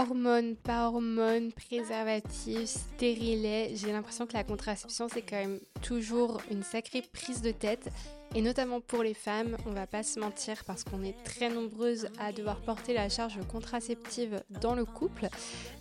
[0.00, 6.62] hormones, pas hormones, préservatifs, stérilets, j'ai l'impression que la contraception c'est quand même toujours une
[6.62, 7.88] sacrée prise de tête.
[8.34, 12.08] Et notamment pour les femmes, on va pas se mentir parce qu'on est très nombreuses
[12.18, 15.28] à devoir porter la charge contraceptive dans le couple.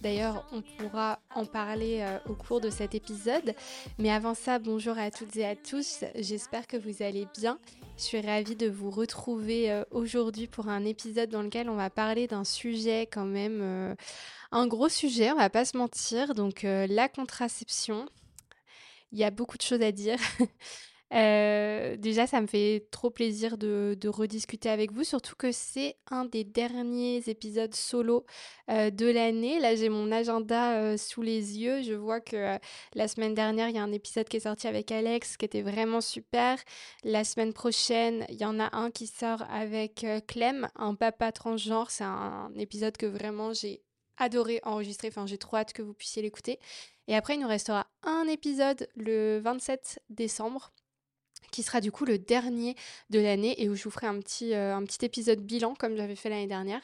[0.02, 3.54] D'ailleurs, on pourra en parler euh, au cours de cet épisode.
[3.98, 6.06] Mais avant ça, bonjour à toutes et à tous.
[6.16, 7.60] J'espère que vous allez bien.
[7.98, 11.90] Je suis ravie de vous retrouver euh, aujourd'hui pour un épisode dans lequel on va
[11.90, 13.96] parler d'un sujet quand même, euh,
[14.52, 16.36] un gros sujet, on va pas se mentir.
[16.36, 18.06] Donc la contraception.
[19.12, 20.20] Il y a beaucoup de choses à dire.
[21.16, 26.26] Euh, déjà, ça me fait trop plaisir de, rediscuter avec vous, surtout que c'est un
[26.26, 28.26] des derniers épisodes solo
[28.70, 29.60] euh, de l'année.
[29.60, 31.82] Là, j'ai mon agenda euh, sous les yeux.
[31.84, 32.58] Je vois que
[32.94, 35.62] la semaine dernière, il y a un épisode qui est sorti avec Alex qui était
[35.62, 36.60] vraiment super.
[37.04, 41.92] La semaine prochaine, il y en a un qui sort avec Clem, un papa transgenre.
[41.92, 43.82] C'est un épisode que vraiment j'ai
[44.18, 45.08] adoré enregistrer.
[45.10, 46.60] Enfin, j'ai trop hâte que vous puissiez l'écouter.
[47.08, 50.72] Et après, il nous restera un épisode le 27 décembre
[51.52, 52.76] qui sera du coup le dernier
[53.10, 55.96] de l'année et où je vous ferai un petit, euh, un petit épisode bilan comme
[55.96, 56.82] j'avais fait l'année dernière.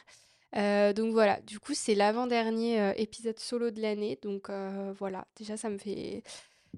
[0.56, 4.18] Euh, donc voilà, du coup c'est l'avant-dernier euh, épisode solo de l'année.
[4.22, 4.50] Donc
[4.98, 6.22] voilà, déjà ça me fait,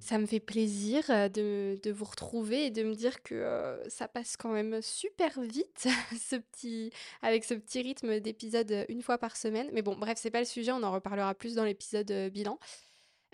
[0.01, 4.37] ça me fait plaisir de, de, vous retrouver et de me dire que ça passe
[4.37, 5.89] quand même super vite
[6.31, 6.91] ce petit,
[7.23, 9.69] avec ce petit rythme d'épisode une fois par semaine.
[9.73, 12.59] Mais bon, bref, c'est pas le sujet, on en reparlera plus dans l'épisode bilan.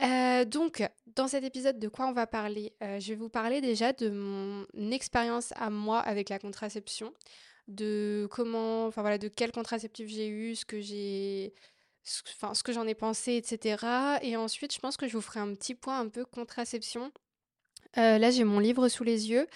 [0.03, 0.83] Euh, donc,
[1.15, 2.73] dans cet épisode, de quoi on va parler?
[2.83, 7.13] Euh, Je vais vous parler déjà de mon expérience à moi avec la contraception,
[7.69, 11.53] de comment, enfin voilà, de quel contraceptif j'ai eu, ce que j'ai,
[12.35, 14.19] enfin ce que j'en ai pensé, etc.
[14.23, 17.13] Et ensuite, je pense que je vous ferai un petit point un peu contraception.
[17.99, 19.49] Euh, là, j'ai mon livre sous les yeux.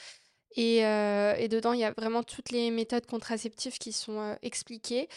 [0.56, 5.08] Et, et dedans, il y a vraiment toutes les méthodes contraceptives qui sont expliquées.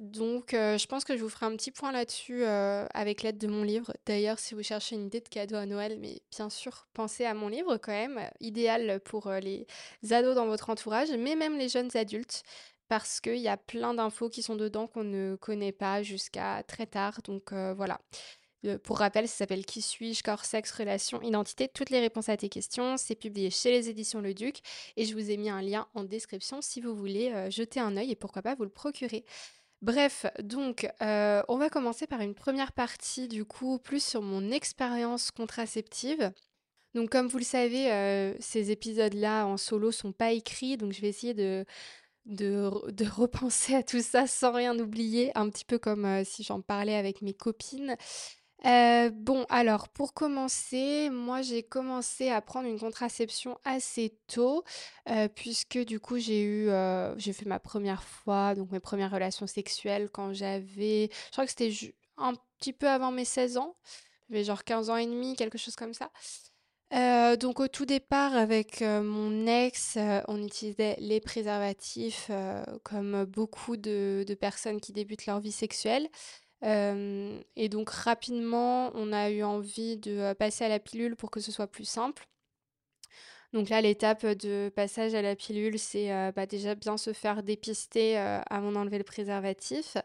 [0.00, 3.38] Donc, euh, je pense que je vous ferai un petit point là-dessus euh, avec l'aide
[3.38, 3.92] de mon livre.
[4.06, 7.32] D'ailleurs, si vous cherchez une idée de cadeau à Noël, mais bien sûr, pensez à
[7.32, 9.66] mon livre quand même, idéal pour euh, les
[10.10, 12.42] ados dans votre entourage, mais même les jeunes adultes,
[12.88, 16.86] parce qu'il y a plein d'infos qui sont dedans qu'on ne connaît pas jusqu'à très
[16.86, 17.20] tard.
[17.22, 18.00] Donc voilà.
[18.82, 20.22] Pour rappel, ça s'appelle Qui suis-je?
[20.22, 21.68] Corps, sexe, relation, identité.
[21.68, 22.96] Toutes les réponses à tes questions.
[22.96, 24.58] C'est publié chez les éditions Le Duc.
[24.96, 28.10] Et je vous ai mis un lien en description si vous voulez jeter un œil
[28.10, 29.24] et pourquoi pas vous le procurer.
[29.84, 34.50] Bref, donc euh, on va commencer par une première partie du coup plus sur mon
[34.50, 36.32] expérience contraceptive.
[36.94, 41.02] Donc comme vous le savez, euh, ces épisodes-là en solo sont pas écrits, donc je
[41.02, 41.66] vais essayer de,
[43.04, 46.96] repenser à tout ça sans rien oublier, un petit peu comme euh, si j'en parlais
[46.96, 47.94] avec mes copines.
[48.64, 54.64] Euh, bon, alors pour commencer, moi j'ai commencé à prendre une contraception assez tôt,
[55.10, 59.10] euh, puisque du coup j'ai eu, euh, j'ai fait ma première fois, donc mes premières
[59.10, 61.72] relations sexuelles quand j'avais, je crois que c'était
[62.16, 63.76] un petit peu avant mes 16 ans,
[64.30, 66.10] j'avais genre 15 ans et demi, quelque chose comme ça.
[67.36, 72.30] donc au tout départ avec mon ex, on utilisait les préservatifs
[72.82, 76.08] comme beaucoup de, de personnes qui débutent leur vie sexuelle.
[76.64, 81.30] Euh, et donc rapidement, on a eu envie de euh, passer à la pilule pour
[81.30, 82.26] que ce soit plus simple.
[83.52, 87.42] Donc là, l'étape de passage à la pilule, c'est euh, bah, déjà bien se faire
[87.42, 89.96] dépister avant d'enlever le préservatif.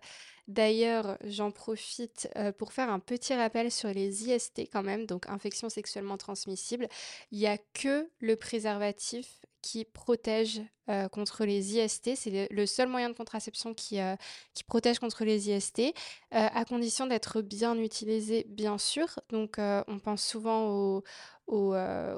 [0.48, 5.70] D'ailleurs, j'en profite pour faire un petit rappel sur les IST quand même, donc infections
[5.70, 6.88] sexuellement transmissibles.
[7.32, 12.16] Il n'y a que le préservatif qui protège euh, contre les IST.
[12.16, 14.16] C'est le, seul moyen de contraception qui, euh,
[14.54, 15.92] qui protège contre les IST, euh,
[16.32, 19.08] à condition d'être bien utilisé, bien sûr.
[19.30, 21.04] Donc, on pense souvent aux
[21.48, 21.74] au,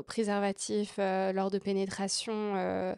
[0.08, 2.96] préservatifs lors de pénétration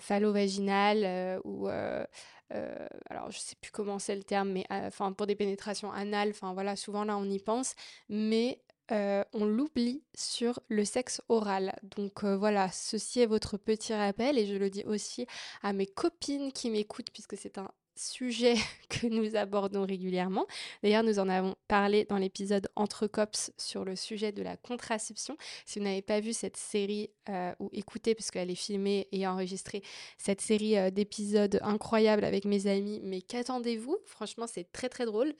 [0.00, 5.92] phallo-vaginale ou alors je sais plus comment c'est le terme, mais enfin pour des pénétrations
[5.92, 7.74] anales, voilà, souvent là on y pense,
[8.08, 11.78] mais euh, on l'oublie sur le sexe oral.
[11.82, 15.26] Donc euh, voilà, ceci est votre petit rappel et je le dis aussi
[15.62, 18.54] à mes copines qui m'écoutent puisque c'est un sujet
[18.88, 20.46] que nous abordons régulièrement.
[20.82, 25.36] D'ailleurs, nous en avons parlé dans l'épisode Entre Cops sur le sujet de la contraception.
[25.66, 29.82] Si vous n'avez pas vu cette série euh, ou écouté, puisqu'elle est filmée et enregistrée,
[30.18, 33.98] cette série d'épisodes incroyables avec mes amis, mais qu'attendez-vous?
[34.06, 35.34] Franchement, c'est très très drôle.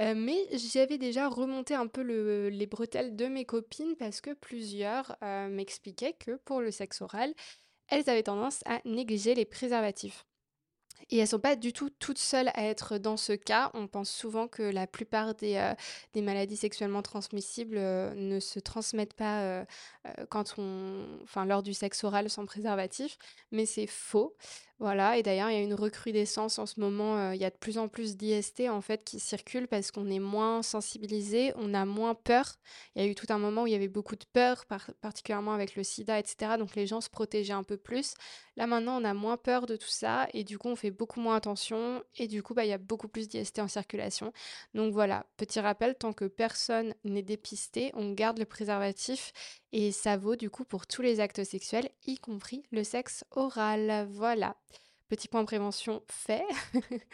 [0.00, 5.16] Euh, mais j'avais déjà remonté un peu les bretelles de mes copines parce que plusieurs
[5.22, 7.32] euh, m'expliquaient que pour le sexe oral,
[7.88, 10.26] elles avaient tendance à négliger les préservatifs.
[11.10, 13.70] Et elles sont pas du tout toutes seules à être dans ce cas.
[13.74, 19.64] On pense souvent que la plupart des, euh, maladies sexuellement transmissibles ne se transmettent pas
[20.30, 23.18] quand on, enfin, lors du sexe oral sans préservatif,
[23.52, 24.34] mais c'est faux.
[24.78, 27.16] Voilà, et d'ailleurs, il y a une recrudescence en ce moment.
[27.16, 30.10] euh, il y a de plus en plus d'IST en fait qui circulent parce qu'on
[30.10, 32.56] est moins sensibilisé, on a moins peur.
[32.94, 34.90] Il y a eu tout un moment où il y avait beaucoup de peur, par-
[35.00, 36.58] particulièrement avec le sida, etc.
[36.58, 38.12] Donc les gens se protégeaient un peu plus.
[38.58, 41.20] Là maintenant, on a moins peur de tout ça et du coup, on fait beaucoup
[41.20, 44.30] moins attention et du coup, bah, il y a beaucoup plus d'IST en circulation.
[44.74, 49.32] Donc voilà, petit rappel, tant que personne n'est dépisté, on garde le préservatif
[49.72, 54.08] et ça vaut du coup pour tous les actes sexuels, y compris le sexe oral.
[54.10, 54.56] Voilà.
[55.08, 56.44] Petit point prévention fait.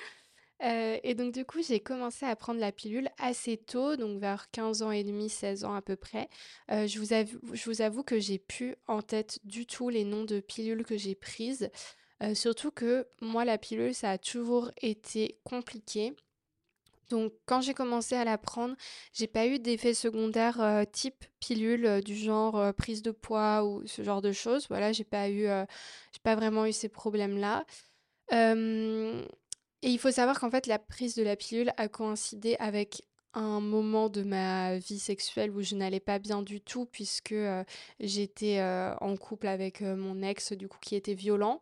[0.65, 4.51] Euh, et donc du coup, j'ai commencé à prendre la pilule assez tôt, donc vers
[4.53, 6.29] 15 ans et demi, 16 ans à peu près.
[6.71, 10.85] Euh, je vous avoue, que j'ai plus en tête du tout les noms de pilules
[10.85, 11.69] que j'ai prises.
[12.23, 16.15] Euh, surtout que moi, la pilule, ça a toujours été compliqué.
[17.13, 18.75] Donc, quand j'ai commencé à la prendre,
[19.13, 23.67] j'ai pas eu d'effets secondaires euh, type pilule euh, du genre euh, prise de poids
[23.67, 24.67] ou ce genre de choses.
[24.71, 27.67] Voilà, j'ai pas eu, j'ai pas vraiment eu ces problèmes-là.
[28.31, 33.03] Et il faut savoir qu'en fait, la prise de la pilule a coïncidé avec
[33.35, 37.35] un moment de ma vie sexuelle où je n'allais pas bien du tout puisque
[38.01, 38.63] j'étais
[39.03, 41.61] en couple avec mon ex du coup qui était violent.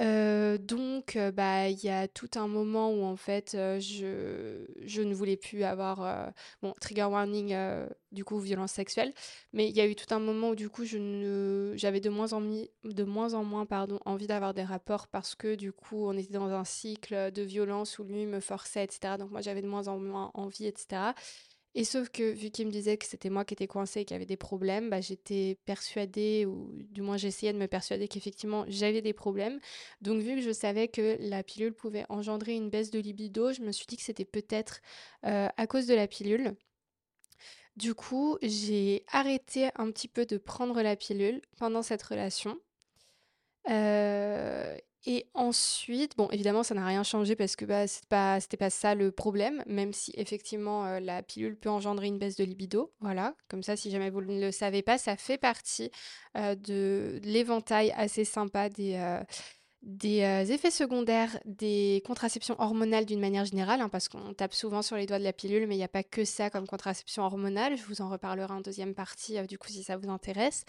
[0.00, 4.64] Heu, donc heu, bah, il y a tout un moment où en fait, heu, je
[4.84, 7.54] je ne voulais plus avoir, bon trigger warning,
[8.12, 9.12] du coup violence sexuelle,
[9.52, 12.40] mais il y a eu tout un moment où du coup j'avais de moins en
[12.40, 16.12] mi de moins en moins, pardon, envie d'avoir des rapports parce que du coup on
[16.16, 19.62] était dans un cycle, de violence où lui me forçait et cetera, donc moi j'avais
[19.62, 21.14] de moins en moins envie et cetera.
[21.74, 24.14] Et sauf que vu qu'il me disait que c'était moi qui étais coincée et qu'il
[24.14, 28.64] y avait des problèmes, bah, j'étais persuadée, ou du moins j'essayais de me persuader qu'effectivement
[28.68, 29.60] j'avais des problèmes.
[30.00, 33.62] Donc vu que je savais que la pilule pouvait engendrer une baisse de libido, je
[33.62, 34.80] me suis dit que c'était peut-être
[35.26, 36.56] euh, à cause de la pilule.
[37.76, 42.58] Du coup, j'ai arrêté un petit peu de prendre la pilule pendant cette relation.
[43.68, 48.56] Heu et ensuite, bon, évidemment, ça n'a rien changé parce que, bah, c'est pas c'était
[48.56, 52.44] pas ça le problème, même si effectivement, heu, la pilule peut engendrer une baisse de
[52.44, 53.34] libido, voilà.
[53.48, 55.90] Comme ça, si jamais vous ne le savez pas, ça fait partie,
[56.36, 59.24] heu, de l'éventail assez sympa des, heu,
[60.50, 65.06] effets secondaires des contraceptions hormonales d'une manière générale, hein, parce qu'on tape souvent sur les
[65.06, 67.76] doigts de la pilule, mais il y a pas que ça comme contraception hormonale.
[67.76, 70.64] Je vous en reparlerai en deuxième partie, du coup, si ça vous intéresse.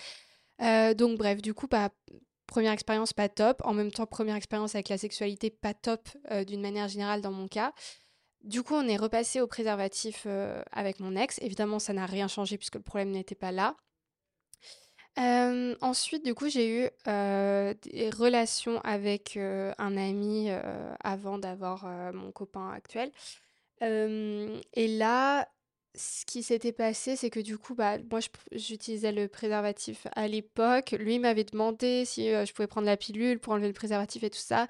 [0.59, 1.89] Donc bref, du coup, bah,
[2.49, 6.43] Première expérience pas top, en même temps première expérience avec la sexualité pas top euh,
[6.43, 7.73] d'une manière générale dans mon cas.
[8.43, 11.37] Du coup, on est repassé au préservatif euh, avec mon ex.
[11.43, 13.75] Évidemment, ça n'a rien changé puisque le problème n'était pas là.
[15.19, 20.49] Euh, ensuite, du coup, j'ai eu des relations avec un ami
[21.01, 23.11] avant d'avoir mon copain actuel.
[23.81, 25.47] Et là,
[25.99, 30.27] ce qui s'était passé, c'est que du coup, bah, moi, je j'utilisais le préservatif à
[30.27, 30.95] l'époque.
[30.97, 34.39] Lui m'avait demandé si, je pouvais prendre la pilule pour enlever le préservatif et tout
[34.39, 34.67] ça.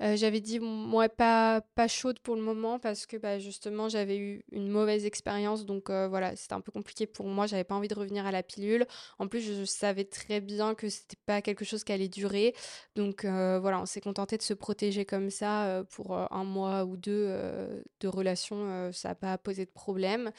[0.00, 4.42] J'avais dit: «Mouais, pas pas chaude pour le moment» parce que, bah, justement, j'avais eu
[4.50, 7.46] une mauvaise expérience donc voilà, c'était un peu compliqué pour moi.
[7.46, 8.86] J'avais pas envie de revenir à la pilule.
[9.18, 12.54] En plus, je savais très bien que c'était pas quelque chose qui allait durer
[12.96, 17.26] donc voilà, on s'est contenté de se protéger comme ça, pour, 1 mois ou 2
[17.28, 20.30] heu, de relation, ça a pas posé de problème.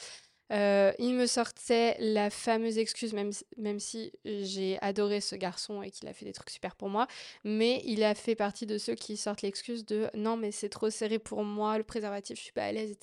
[0.52, 5.90] Heu, il me sortait la fameuse excuse, même même si j'ai adoré ce garçon et
[5.92, 7.08] qu'il a fait des trucs super pour moi,
[7.44, 10.90] mais il a fait partie de ceux qui sortent l'excuse de: «Non, mais c'est trop
[10.90, 12.96] serré pour moi, le préservatif, je suis pas à l'aise» et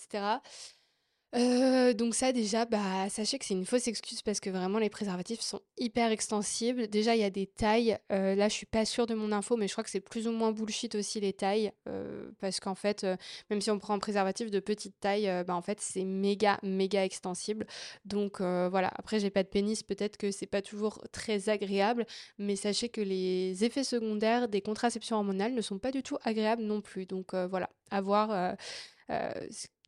[1.32, 4.90] Heu, donc ça déjà, bah, sachez que c'est une fausse excuse parce que vraiment les
[4.90, 6.88] préservatifs sont hyper extensibles.
[6.88, 9.56] Déjà, il y a des tailles, heu, là je suis pas sûre de mon info,
[9.56, 12.74] mais je crois que c'est plus ou moins bullshit aussi les tailles, heu, parce qu'en
[12.74, 13.06] fait,
[13.48, 17.04] même si on prend un préservatif de petite taille, bah, en fait c'est méga, méga
[17.04, 17.64] extensible.
[18.04, 22.06] Donc voilà, après j'ai pas de pénis, peut-être que c'est pas toujours très agréable,
[22.38, 26.62] mais sachez que les effets secondaires des contraceptions hormonales ne sont pas du tout agréables
[26.64, 27.06] non plus.
[27.06, 28.56] Donc voilà, à voir,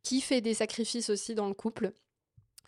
[0.03, 1.93] qui fait des sacrifices aussi dans le couple.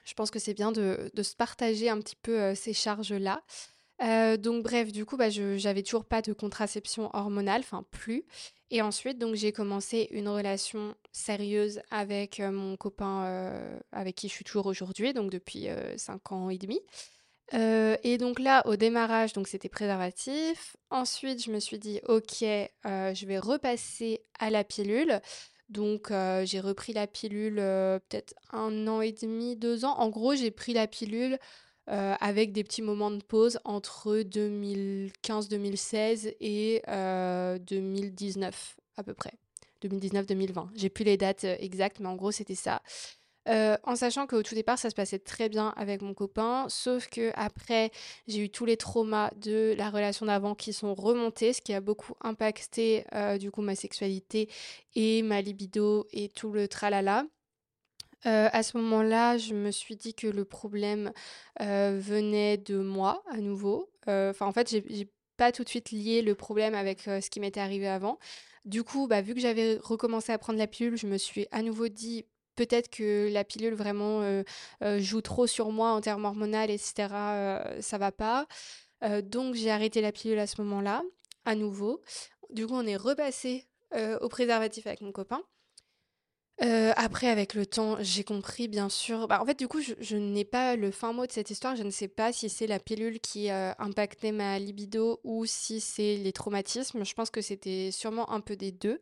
[0.06, 3.42] Je pense que c'est bien de, de se partager un petit peu euh, ces charges-là.
[4.02, 8.26] Euh, donc bref, du coup, bah, j'avais toujours pas de contraception hormonale, enfin plus.
[8.72, 14.34] Et ensuite, donc j'ai commencé une relation sérieuse avec euh, mon copain avec qui je
[14.34, 16.80] suis toujours aujourd'hui, donc depuis euh, 5 ans et demi.
[17.54, 20.76] Et donc là, au démarrage, donc c'était préservatif.
[20.90, 25.22] Ensuite, je me suis dit, ok, je vais repasser à la pilule.
[25.70, 29.96] Donc, euh, j'ai repris la pilule euh, peut-être un an et demi, deux ans.
[29.98, 31.40] En gros, j'ai pris la pilule
[31.90, 39.34] euh, avec des petits moments de pause entre 2015-2016 et euh, 2019 à peu près.
[39.84, 40.70] 2019-2020.
[40.76, 42.82] J'ai plus les dates exactes, mais en gros, c'était ça.
[43.48, 47.32] En sachant qu'au tout départ, ça se passait très bien avec mon copain, sauf que
[47.36, 47.92] après,
[48.28, 51.82] j'ai eu tous les traumas de la relation d'avant qui sont remontés, ce qui a
[51.82, 53.06] beaucoup impacté
[53.40, 54.50] du coup ma sexualité
[54.96, 57.26] et ma libido et tout le tralala.
[58.24, 61.12] à ce moment-là, je me suis dit que le problème
[61.60, 63.92] venait de moi à nouveau.
[64.08, 67.60] Enfin, en fait, j'ai pas tout de suite lié le problème avec ce qui m'était
[67.60, 68.18] arrivé avant.
[68.64, 71.62] Du coup, bah, vu que j'avais recommencé à prendre la pilule, je me suis à
[71.62, 74.44] nouveau dit peut-être que la pilule vraiment
[74.98, 77.08] joue trop sur moi en termes hormonaux, etc.
[77.82, 78.48] ça va pas.
[79.24, 81.04] donc j'ai arrêté la pilule à ce moment-là,
[81.46, 82.02] à nouveau.
[82.52, 85.42] Du coup, on est repassé au préservatif avec mon copain.
[86.64, 89.28] Euh, après, avec le temps, j'ai compris, bien sûr.
[89.28, 91.76] Bah, en fait, du coup, je, n'ai pas le fin mot de cette histoire.
[91.76, 95.82] Je ne sais pas si c'est la pilule qui euh, impacté ma libido ou si
[95.82, 97.04] c'est les traumatismes.
[97.04, 99.02] Je pense que c'était sûrement un peu des deux.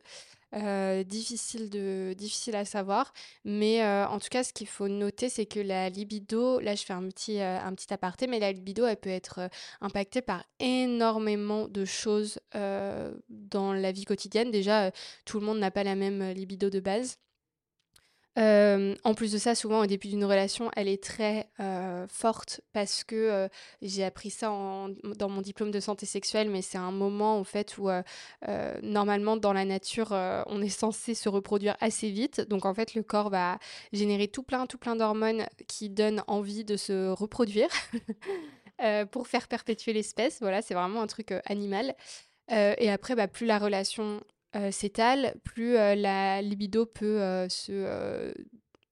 [0.54, 3.12] Euh, difficile, de, difficile à savoir.
[3.44, 6.92] Mais en tout cas, ce qu'il faut noter, c'est que la libido, là, je fais
[6.92, 9.48] un petit, un petit aparté, mais la libido, elle peut être
[9.80, 14.50] impactée par énormément de choses dans la vie quotidienne.
[14.50, 14.92] Déjà,
[15.24, 17.18] tout le monde n'a pas la même libido de base
[18.36, 21.48] en plus de ça, souvent au début d'une relation, elle est très
[22.08, 23.48] forte parce que
[23.82, 27.78] j'ai appris ça dans mon diplôme de santé sexuelle, mais c'est un moment en fait
[27.78, 27.88] où
[28.82, 30.12] normalement dans la nature,
[30.46, 32.40] on est censé se reproduire assez vite.
[32.40, 33.58] Donc en fait, le corps va
[33.92, 37.68] générer tout plein, tout plein d'hormones qui donnent envie de se reproduire
[39.12, 40.38] pour faire perpétuer l'espèce.
[40.40, 41.94] Voilà, c'est vraiment un truc animal.
[42.50, 44.20] et après, bah, plus la relation euh,
[44.70, 48.32] s'étale, plus euh, la libido peut euh, se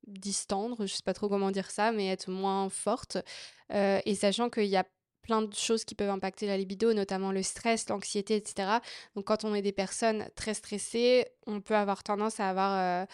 [0.07, 3.19] distendre, je sais pas trop comment dire ça, mais être moins forte.
[3.71, 4.85] et sachant qu'il y a
[5.23, 8.81] plein de choses qui peuvent impacter la libido, notamment le stress, l'anxiété, etc.
[9.15, 13.07] Donc quand on est des personnes très stressées, on peut avoir tendance à avoir euh,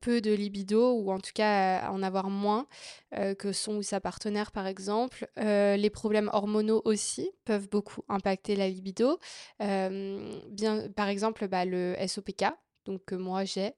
[0.00, 2.66] peu de libido ou en tout cas à en avoir moins
[3.16, 5.28] euh, que son ou sa partenaire par exemple.
[5.38, 9.18] Euh, les problèmes hormonaux aussi peuvent beaucoup impacter la libido.
[9.60, 12.44] bien, par exemple, bah, le SOPK,
[12.84, 13.72] donc que moi j'ai.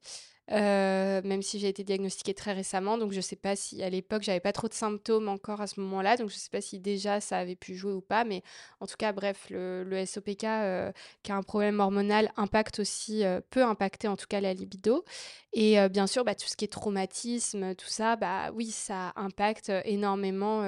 [0.53, 2.99] Euh, même si j'ai été diagnostiquée très récemment.
[2.99, 5.67] Donc, je ne sais pas si à l'époque, j'avais pas trop de symptômes encore à
[5.67, 6.17] ce moment-là.
[6.17, 8.25] Donc, je ne sais pas si déjà ça avait pu jouer ou pas.
[8.25, 8.43] Mais
[8.81, 10.93] en tout cas, bref, le, SOPK, euh,
[11.23, 15.05] qui a un problème hormonal, impacte aussi, euh, peut impacter en tout cas la libido.
[15.53, 19.73] Et bien sûr, bah, tout ce qui est traumatisme, tout ça, bah oui, ça impacte
[19.85, 20.63] énormément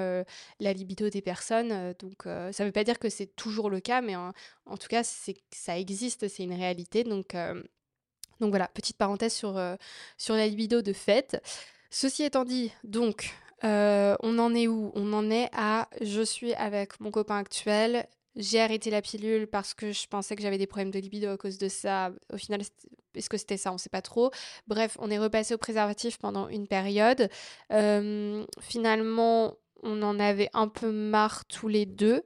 [0.59, 1.93] la libido des personnes.
[1.99, 4.33] donc, ça ne veut pas dire que c'est toujours le cas, mais en,
[4.65, 7.05] en tout cas, ça existe, c'est une réalité.
[7.05, 7.33] Donc,
[8.43, 9.75] donc voilà, petite parenthèse sur, euh,
[10.17, 11.41] sur la libido de fête.
[11.89, 13.33] Ceci étant dit, donc,
[13.63, 14.91] euh, on en est où?
[14.95, 18.05] On en est à je suis avec mon copain actuel.
[18.35, 21.37] J'ai arrêté la pilule parce que je pensais que j'avais des problèmes de libido à
[21.37, 22.11] cause de ça.
[22.33, 22.61] Au final,
[23.15, 23.69] est-ce que c'était ça?
[23.69, 24.31] On ne sait pas trop.
[24.67, 27.29] Bref, on est repassé au préservatif pendant une période.
[27.71, 32.23] Euh, finalement, on en avait un peu marre tous les deux,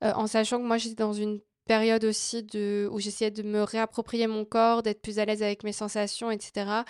[0.00, 4.26] en sachant que moi j'étais dans une période aussi de, où j'essayais de me réapproprier
[4.26, 6.82] mon corps, d'être plus à l'aise avec mes sensations, etc.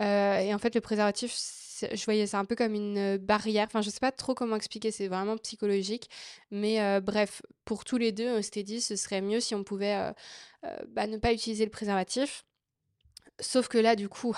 [0.00, 1.34] Euh, et en fait, le préservatif,
[1.92, 3.66] je voyais ça un peu comme une barrière.
[3.66, 6.08] Enfin, je sais pas trop comment expliquer, c'est vraiment psychologique.
[6.50, 9.64] Mais euh, bref, pour tous les deux, on s'était dit, ce serait mieux si on
[9.64, 10.12] pouvait
[10.64, 12.44] euh, bah, ne pas utiliser le préservatif.
[13.38, 14.34] Sauf que là, du coup,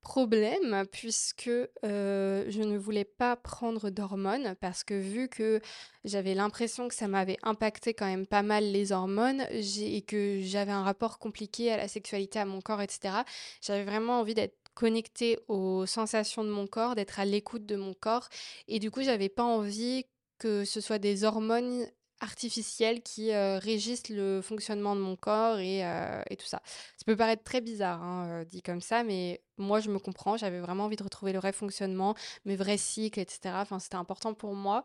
[0.00, 1.50] problème, puisque
[1.82, 5.60] je ne voulais pas prendre d'hormones, parce que vu que
[6.04, 10.72] j'avais l'impression que ça m'avait impacté quand même pas mal les hormones, et que j'avais
[10.72, 13.16] un rapport compliqué à la sexualité, à mon corps, etc.,
[13.60, 17.92] j'avais vraiment envie d'être connectée aux sensations de mon corps, d'être à l'écoute de mon
[17.92, 18.28] corps,
[18.66, 20.06] et du coup, j'avais pas envie
[20.38, 21.86] que ce soit des hormones
[22.20, 26.60] artificielles qui euh, régissent le fonctionnement de mon corps et, euh, et, tout ça.
[26.64, 30.36] Ça peut paraître très bizarre, hein, euh, dit comme ça, mais moi je me comprends,
[30.36, 33.54] j'avais vraiment envie de retrouver le vrai fonctionnement, mes vrais cycles, etc.
[33.56, 34.84] Enfin, c'était important pour moi.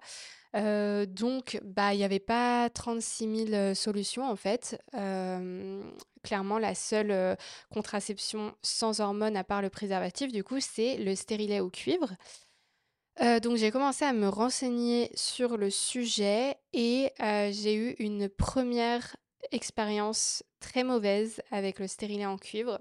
[0.53, 4.81] donc, bah, il n'y avait pas 36 000 solutions en fait.
[6.23, 7.37] clairement, la seule
[7.71, 12.09] contraception sans hormones à part le préservatif, du coup, c'est le stérilet au cuivre.
[13.21, 18.29] Euh, donc j'ai commencé à me renseigner sur le sujet et euh, j'ai eu une
[18.29, 19.17] première
[19.51, 22.79] expérience très mauvaise avec le stérilet en cuivre.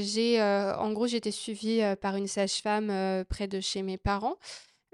[0.01, 4.35] j'ai, en gros, été suivie par une sage-femme près de chez mes parents.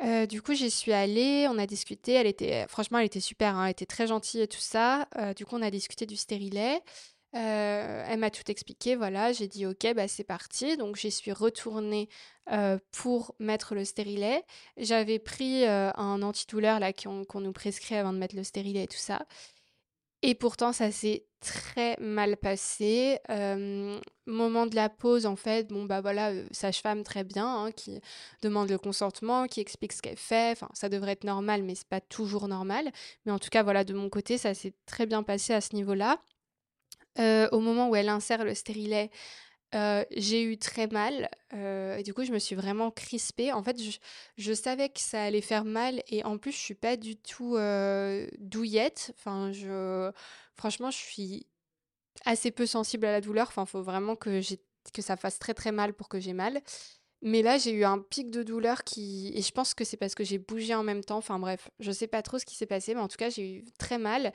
[0.03, 2.13] Euh, du coup, j'y suis allée, on a discuté.
[2.13, 5.07] Elle était, franchement, elle était super, hein, elle était très gentille et tout ça.
[5.17, 6.81] Euh, du coup, on a discuté du stérilet.
[7.33, 10.75] elle m'a tout expliqué, voilà, j'ai dit ok, bah c'est parti.
[10.77, 12.09] Donc j'y suis retournée
[12.91, 14.43] pour mettre le stérilet.
[14.77, 18.97] J'avais pris un antidouleur là qu'on nous prescrit avant de mettre le stérilet et tout
[18.97, 19.25] ça.
[20.23, 23.19] Et pourtant, ça s'est très mal passé.
[24.27, 27.99] moment de la pause, en fait, bon, bah voilà, sage-femme très bien, hein, qui
[28.41, 30.51] demande le consentement, qui explique ce qu'elle fait.
[30.51, 32.91] Enfin, ça devrait être normal, mais c'est pas toujours normal.
[33.25, 35.75] Mais en tout cas, voilà, de mon côté, ça s'est très bien passé à ce
[35.75, 36.19] niveau-là.
[37.51, 39.09] au moment où elle insère le stérilet,
[39.73, 43.51] j'ai eu très mal et du coup je me suis vraiment crispée.
[43.51, 43.77] En fait,
[44.37, 47.57] je, savais que ça allait faire mal et en plus je suis pas du tout
[48.39, 49.13] douillette.
[49.17, 50.11] Enfin, je,
[50.55, 51.47] franchement, je suis
[52.25, 53.47] assez peu sensible à la douleur.
[53.47, 54.41] Enfin, faut vraiment que
[54.93, 56.61] que ça fasse très très mal pour que j'ai mal.
[57.23, 60.15] Mais là, j'ai eu un pic de douleur qui et je pense que c'est parce
[60.15, 61.17] que j'ai bougé en même temps.
[61.17, 63.57] Enfin bref, je sais pas trop ce qui s'est passé, mais en tout cas, j'ai
[63.57, 64.33] eu très mal.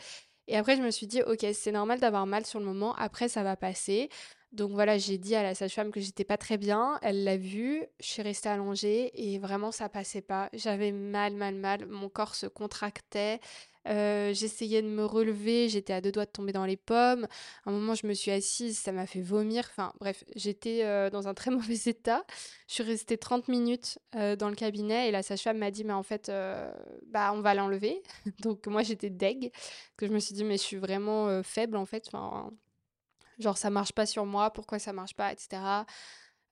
[0.48, 2.94] Et après, je me suis dit, ok, c'est normal d'avoir mal sur le moment.
[2.94, 4.08] Après, ça va passer.
[4.56, 6.98] Donc voilà, j'ai dit à la sage-femme que j'étais pas très bien.
[7.02, 7.84] Elle l'a vu.
[8.00, 10.48] Je suis restée allongée et vraiment ça passait pas.
[10.54, 11.86] J'avais mal, mal, mal.
[11.86, 13.38] Mon corps se contractait.
[13.86, 15.68] Euh, j'essayais de me relever.
[15.68, 17.26] J'étais à deux doigts de tomber dans les pommes.
[17.66, 18.78] À un moment, je me suis assise.
[18.78, 19.64] Ça m'a fait vomir.
[19.70, 22.24] Enfin bref, j'étais euh, dans un très mauvais état.
[22.66, 25.92] Je suis restée 30 minutes euh, dans le cabinet et la sage-femme m'a dit mais
[25.92, 26.32] en fait,
[27.08, 28.02] bah on va l'enlever.
[28.40, 29.52] Donc moi j'étais deg.
[29.98, 32.04] Que je me suis dit mais je suis vraiment faible en fait.
[32.08, 32.50] Enfin
[33.38, 35.84] Genre, ça marche pas sur moi, pourquoi ça marche pas, etc.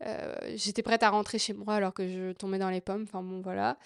[0.02, 3.04] Euh, j'étais prête à rentrer chez moi alors que je tombais dans les pommes.
[3.04, 3.78] Enfin bon, voilà.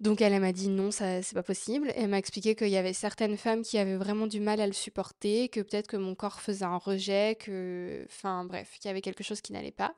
[0.00, 1.92] Donc elle, m'a dit non, ça c'est pas possible.
[1.94, 4.72] elle m'a expliqué qu'il y avait certaines femmes qui avaient vraiment du mal à le
[4.72, 9.02] supporter, que peut-être que mon corps faisait un rejet, que, enfin bref, qu'il y avait
[9.02, 9.94] quelque chose qui n'allait pas.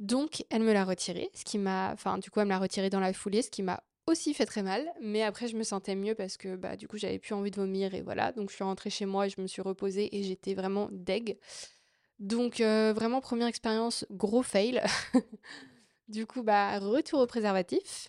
[0.00, 2.90] Donc elle me l'a retiré, ce qui m'a, enfin du coup elle me l'a retiré
[2.90, 5.94] dans la foulée, ce qui m'a aussi fait très mal, mais après je me sentais
[5.94, 8.54] mieux parce que bah du coup j'avais plus envie de vomir et voilà, donc je
[8.54, 11.38] suis rentrée chez moi et je me suis reposée et j'étais vraiment deg.
[12.18, 14.82] Donc euh, vraiment première expérience gros fail.
[16.08, 18.08] du coup bah retour au préservatif.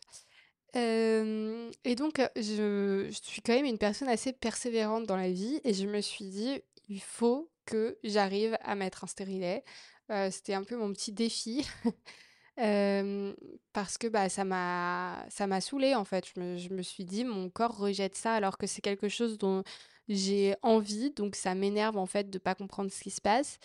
[0.76, 5.74] Euh, et donc je, suis quand même une personne assez persévérante dans la vie et
[5.74, 9.64] je me suis dit il faut que j'arrive à mettre un stérilet.
[10.12, 11.66] Euh, c'était un peu mon petit défi.
[12.56, 16.26] parce que bah, ça m'a ça m'a saoulée en fait.
[16.36, 19.64] Je me, suis dit mon corps rejette ça alors que c'est quelque chose dont
[20.08, 23.60] j'ai envie, donc ça m'énerve en fait de pas comprendre ce qui se passe.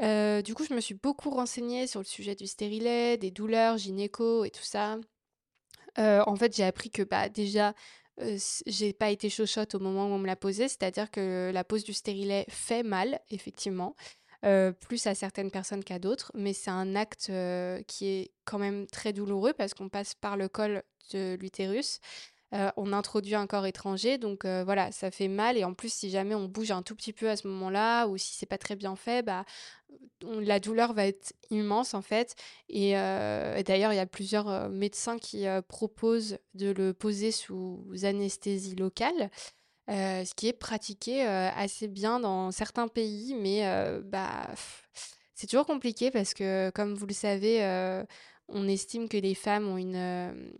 [0.00, 4.44] du coup, je me suis beaucoup renseignée sur le sujet du stérilet, des douleurs gynéco
[4.44, 4.98] et tout ça.
[5.98, 7.74] en fait, j'ai appris que bah déjà
[8.66, 11.84] j'ai pas été chochotte au moment où on me l'a posé, c'est-à-dire que la pose
[11.84, 13.94] du stérilet fait mal, effectivement.
[14.46, 18.60] Euh, plus à certaines personnes qu'à d'autres, mais c'est un acte euh, qui est quand
[18.60, 21.98] même très douloureux parce qu'on passe par le col de l'utérus.
[22.54, 25.56] Euh, on introduit un corps étranger, donc voilà, ça fait mal.
[25.56, 28.16] Et en plus, si jamais on bouge un tout petit peu à ce moment-là, ou
[28.18, 29.44] si c'est pas très bien fait, bah,
[30.22, 32.36] la douleur va être immense en fait.
[32.68, 39.28] Et d'ailleurs, il y a plusieurs médecins qui proposent de le poser sous anesthésie locale.
[39.88, 44.48] Euh, ce qui est pratiqué euh, assez bien dans certains pays, mais euh, bah,
[45.34, 47.60] c'est toujours compliqué parce que, comme vous le savez,
[48.48, 50.52] on estime que les femmes ont une...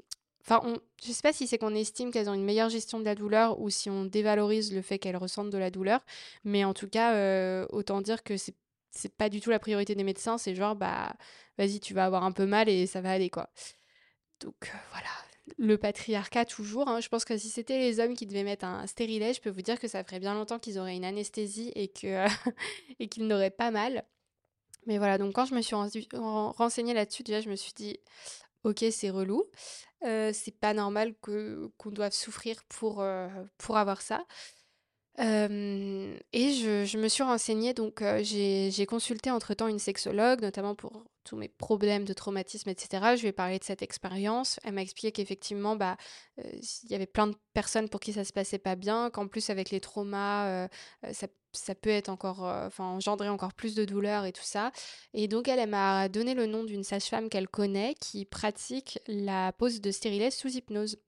[0.43, 0.79] Enfin, on...
[1.05, 3.59] je sais pas si c'est qu'on estime qu'elles ont une meilleure gestion de la douleur
[3.61, 6.05] ou si on dévalorise le fait qu'elles ressentent de la douleur,
[6.45, 8.55] mais en tout cas, autant dire que c'est
[8.93, 11.15] c'est pas du tout la priorité des médecins, c'est genre bah
[11.59, 13.51] vas-y, tu vas avoir un peu mal et ça va aller quoi.
[14.41, 15.09] Donc voilà,
[15.59, 16.89] le patriarcat toujours.
[16.89, 17.01] Hein.
[17.01, 19.63] Je pense que si c'était les hommes qui devaient mettre un stérilet, je peux vous
[19.63, 22.27] dire que ça ferait bien longtemps qu'ils auraient une anesthésie et que
[22.99, 24.05] et qu'ils n'auraient pas mal.
[24.87, 27.99] Mais voilà, donc quand je me suis renseignée là-dessus, déjà je me suis dit,
[28.63, 29.45] ok, c'est relou,
[30.05, 33.29] euh, c'est pas normal qu'on doive souffrir pour euh,
[33.59, 34.25] pour avoir ça.
[35.19, 41.49] Et je, me suis renseignée, donc j'ai consulté entre-temps une sexologue, notamment pour tous mes
[41.49, 43.17] problèmes de traumatisme, etc.
[43.17, 44.61] Je lui ai parlé de cette expérience.
[44.63, 45.97] Elle m'a expliqué qu'effectivement, bah,
[46.37, 49.51] il y avait plein de personnes pour qui ça se passait pas bien, qu'en plus
[49.51, 50.69] avec les traumas,
[51.13, 54.71] ça, peut être encore, enfin, engendrer encore plus de douleur et tout ça.
[55.15, 59.53] Et donc elle, elle m'a donné le nom d'une sage-femme qu'elle connaît qui pratique la
[59.53, 60.99] pose de stérilet sous hypnose.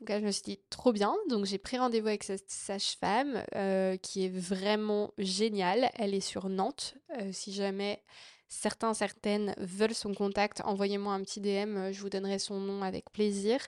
[0.00, 1.14] Donc là, je me suis dit trop bien.
[1.28, 5.90] Donc j'ai pris rendez-vous avec cette sage-femme euh, qui est vraiment géniale.
[5.94, 6.96] Elle est sur Nantes.
[7.18, 8.02] Euh, si jamais
[8.48, 11.76] certains, certaines veulent son contact, envoyez-moi un petit DM.
[11.76, 13.60] Euh, je vous donnerai son nom avec plaisir.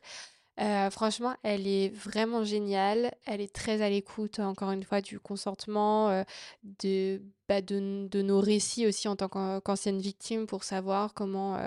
[0.90, 3.14] franchement, elle est vraiment géniale.
[3.26, 6.24] Elle est très à l'écoute, encore une fois, du consentement,
[6.82, 11.64] de, bah, de, de, nos récits aussi en tant qu'ancienne victime pour savoir comment,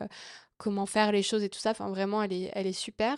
[0.58, 1.72] comment faire les choses et tout ça.
[1.72, 3.16] Enfin, vraiment, elle est, elle est super.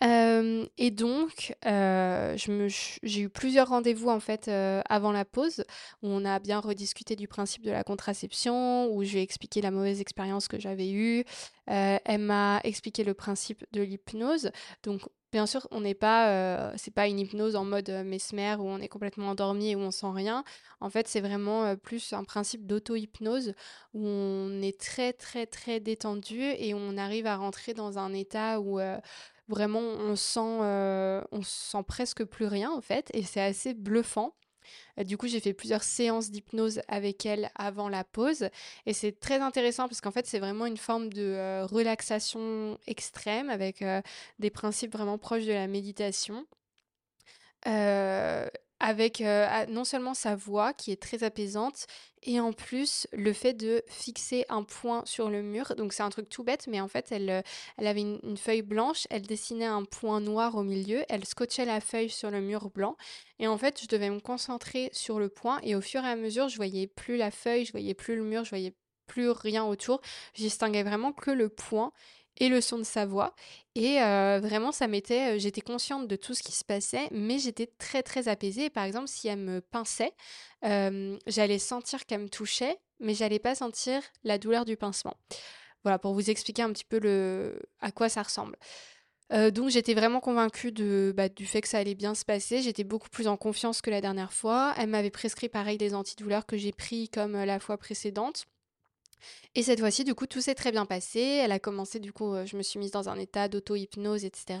[0.00, 5.64] Et donc, j'ai eu plusieurs rendez-vous en fait avant la pause
[6.02, 9.60] où on a bien rediscuté du principe de la contraception, où je lui ai expliqué
[9.60, 11.24] la mauvaise expérience que j'avais eue.
[11.66, 14.50] elle m'a expliqué le principe de l'hypnose.
[14.82, 18.78] Donc, bien sûr, on n'est pas, c'est pas une hypnose en mode mesmer où on
[18.78, 20.44] est complètement endormi et où on sent rien.
[20.80, 23.54] En fait, c'est vraiment plus un principe d'auto-hypnose
[23.94, 28.60] où on est très très très détendu et on arrive à rentrer dans un état
[28.60, 28.80] où
[29.52, 34.34] Vraiment, on sent, euh, sent presque plus rien en fait, et c'est assez bluffant.
[34.98, 38.48] Euh, du coup, j'ai fait plusieurs séances d'hypnose avec elle avant la pause.
[38.86, 43.50] Et c'est très intéressant parce qu'en fait, c'est vraiment une forme de euh, relaxation extrême
[43.50, 43.84] avec
[44.38, 46.46] des principes vraiment proches de la méditation
[48.82, 51.86] avec euh, non seulement sa voix qui est très apaisante,
[52.24, 55.74] et en plus le fait de fixer un point sur le mur.
[55.76, 57.42] Donc c'est un truc tout bête, mais en fait elle, euh,
[57.78, 62.10] avait une, feuille blanche, elle dessinait un point noir au milieu, elle scotchait la feuille
[62.10, 62.96] sur le mur blanc,
[63.38, 66.16] et en fait je devais me concentrer sur le point, et au fur et à
[66.16, 68.74] mesure je voyais plus la feuille, je voyais plus le mur, je voyais
[69.06, 70.00] plus rien autour,
[70.34, 71.92] je distinguais vraiment que le point
[72.38, 73.34] et le son de sa voix.
[73.74, 73.96] Et
[74.40, 75.38] vraiment, ça m'était.
[75.38, 78.70] j'étais consciente de tout ce qui se passait, mais j'étais très très apaisée.
[78.70, 80.12] Par exemple, si elle me pinçait,
[80.62, 85.16] j'allais sentir qu'elle me touchait, mais j'allais pas sentir la douleur du pincement.
[85.84, 87.60] Voilà, pour vous expliquer un petit peu le...
[87.80, 88.56] à quoi ça ressemble.
[89.30, 92.62] donc j'étais vraiment convaincue de, bah, du fait que ça allait bien se passer.
[92.62, 94.74] J'étais beaucoup plus en confiance que la dernière fois.
[94.76, 98.44] Elle m'avait prescrit pareil des antidouleurs que j'ai pris comme la fois précédente.
[99.54, 101.20] Et cette fois-ci, du coup, tout s'est très bien passé.
[101.20, 104.58] Elle a commencé, du coup, euh, je me suis mise dans un état d'auto-hypnose, etc.,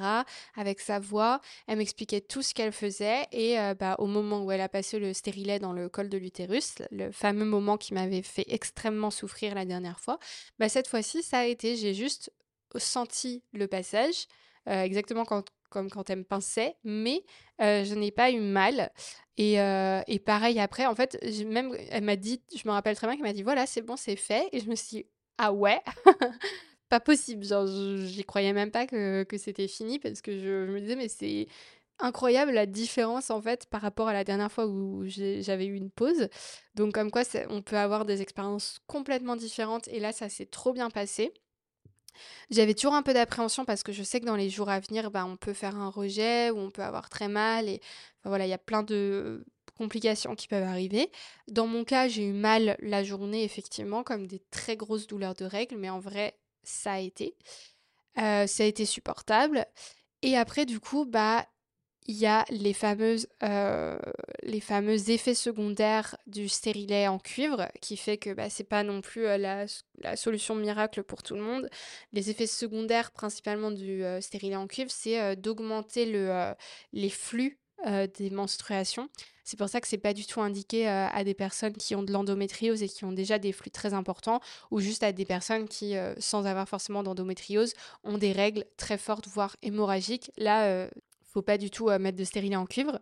[0.54, 1.40] avec sa voix.
[1.66, 3.26] Elle m'expliquait tout ce qu'elle faisait.
[3.32, 6.18] Et euh, bah, au moment où elle a passé le stérilet dans le col de
[6.18, 10.18] l'utérus, le fameux moment qui m'avait fait extrêmement souffrir la dernière fois,
[10.58, 12.30] bah, cette fois-ci, ça a été, j'ai juste
[12.76, 14.26] senti le passage,
[14.68, 17.24] euh, exactement quand, comme quand elle me pinçait, mais
[17.58, 18.92] je n'ai pas eu mal.
[19.38, 23.16] Et, et, pareil après, en fait, même elle m'a dit, je me rappelle très bien
[23.16, 24.48] qu'elle m'a dit voilà, c'est bon, c'est fait.
[24.52, 25.06] Et je me suis dit
[25.38, 25.80] ah ouais,
[26.88, 27.44] pas possible.
[27.44, 31.08] Genre, j'y croyais même pas que, que c'était fini parce que je, me disais mais
[31.08, 31.48] c'est
[31.98, 35.90] incroyable la différence en fait par rapport à la dernière fois où j'avais eu une
[35.90, 36.28] pause.
[36.74, 40.72] Donc comme quoi on peut avoir des expériences complètement différentes et là ça s'est trop
[40.72, 41.32] bien passé.
[42.50, 45.10] J'avais toujours un peu d'appréhension parce que je sais que dans les jours à venir,
[45.10, 47.80] bah, on peut faire un rejet ou on peut avoir très mal et
[48.24, 49.44] voilà, il y a plein de
[49.76, 51.10] complications qui peuvent arriver.
[51.48, 55.44] Dans mon cas, j'ai eu mal la journée effectivement comme des très grosses douleurs de
[55.44, 57.34] règles, mais en vrai, ça a été.
[58.18, 59.66] Euh, ça a été supportable.
[60.22, 61.46] Et après, du coup, bah,
[62.06, 63.98] il y a les, fameuses, euh,
[64.42, 69.00] les fameux effets secondaires du stérilet en cuivre, qui fait que bah, c'est pas non
[69.00, 69.66] plus euh, la,
[69.98, 71.68] la, solution miracle pour tout le monde.
[72.12, 76.54] Les effets secondaires principalement du euh, stérilet en cuivre, c'est d'augmenter le,
[76.92, 79.08] les flux des menstruations.
[79.42, 82.12] C'est pour ça que c'est pas du tout indiqué à des personnes qui ont de
[82.12, 85.94] l'endométriose et qui ont déjà des flux très importants, ou juste à des personnes qui,
[86.18, 90.30] sans avoir forcément d'endométriose, ont des règles très fortes, voire hémorragiques.
[90.36, 90.88] Là,
[91.32, 93.00] faut pas du tout euh, mettre de stérilet en cuivre.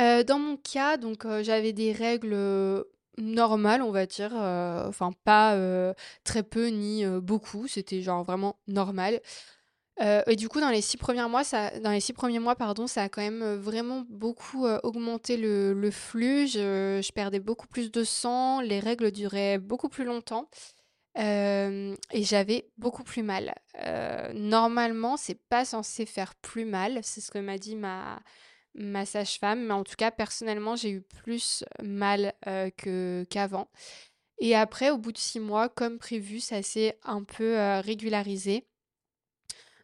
[0.00, 2.36] Euh, dans mon cas, donc euh, j'avais des règles
[3.18, 5.54] normales, on va dire, enfin pas
[6.24, 9.20] très peu ni beaucoup, c'était genre vraiment normal.
[10.00, 12.86] et du coup, dans les six premiers mois, ça, dans les six premiers mois, pardon,
[12.86, 16.46] ça a quand même vraiment beaucoup augmenté le, flux.
[16.46, 20.48] Je, je, perdais beaucoup plus de sang, les règles duraient beaucoup plus longtemps
[21.16, 23.54] et j'avais beaucoup plus mal.
[24.34, 28.20] normalement, c'est pas censé faire plus mal, c'est ce que m'a dit ma,
[28.74, 32.32] ma sage-femme, mais en tout cas, personnellement, j'ai eu plus mal
[33.30, 33.68] qu'avant.
[34.38, 38.66] Et après, au bout de six mois, comme prévu, ça s'est un peu régularisé.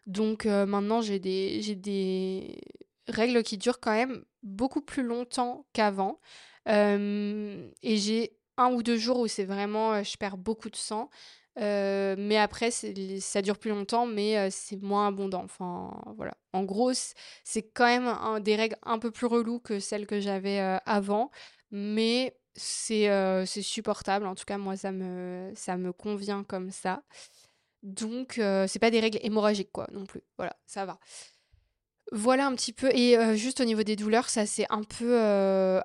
[0.07, 2.61] Donc maintenant, j'ai des
[3.09, 6.19] règles qui durent quand même beaucoup plus longtemps qu'avant.
[6.67, 11.09] et j'ai un ou deux jours où c'est vraiment, je perds beaucoup de sang.
[11.57, 15.43] mais après, ça dure plus longtemps, mais c'est moins abondant.
[15.45, 16.35] Enfin, voilà.
[16.53, 16.93] En gros,
[17.45, 21.31] c'est quand même des règles un peu plus reloues que celles que j'avais avant,
[21.71, 24.27] mais c'est supportable.
[24.27, 27.03] En tout cas, moi, ça me, ça me convient comme ça.
[27.83, 30.23] Donc, c'est pas des règles hémorragiques, quoi, non plus.
[30.37, 30.99] Voilà, ça va.
[32.13, 32.91] Voilà un petit peu.
[32.95, 35.19] Et juste au niveau des douleurs, ça s'est un peu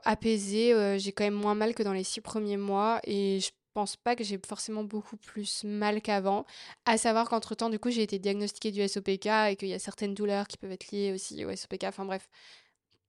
[0.03, 0.97] apaisé.
[0.99, 2.99] j'ai quand même moins mal que dans les six premiers mois.
[3.03, 6.45] Et je pense pas que j'ai forcément beaucoup plus mal qu'avant.
[6.85, 10.13] À savoir qu'entre-temps, du coup, j'ai été diagnostiquée du SOPK et qu'il y a certaines
[10.13, 11.85] douleurs qui peuvent être liées aussi au SOPK.
[11.85, 12.29] Enfin bref.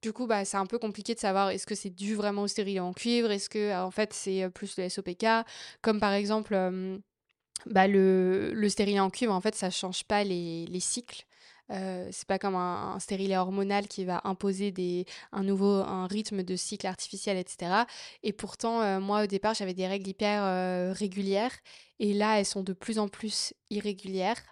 [0.02, 2.46] Du coup, bah, c'est un peu compliqué de savoir est-ce que c'est dû vraiment au
[2.46, 5.24] stérilet en cuivre, est-ce que en fait c'est plus le SOPK,
[5.80, 6.54] comme par exemple
[7.64, 11.24] bah, le, le stérilet en cuivre, en fait ça change pas les cycles.
[11.68, 16.56] C'est pas comme un, stérilet hormonal qui va imposer des, un nouveau un rythme de
[16.56, 17.84] cycle artificiel, etc.
[18.22, 21.52] Et pourtant, moi au départ, j'avais des règles hyper régulières,
[21.98, 24.42] et là, elles sont de plus en plus irrégulières.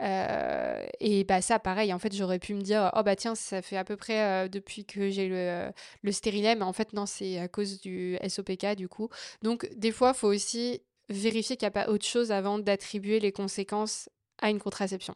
[0.00, 3.60] Euh, et bah ça, pareil, en fait, j'aurais pu me dire, oh bah tiens, ça
[3.62, 5.70] fait à peu près euh, depuis que j'ai le,
[6.02, 9.08] le stérilet, mais en fait, non, c'est à cause du SOPK, du coup.
[9.42, 13.32] Donc, des fois, faut aussi vérifier qu'il n'y a pas autre chose avant d'attribuer les
[13.32, 15.14] conséquences à une contraception.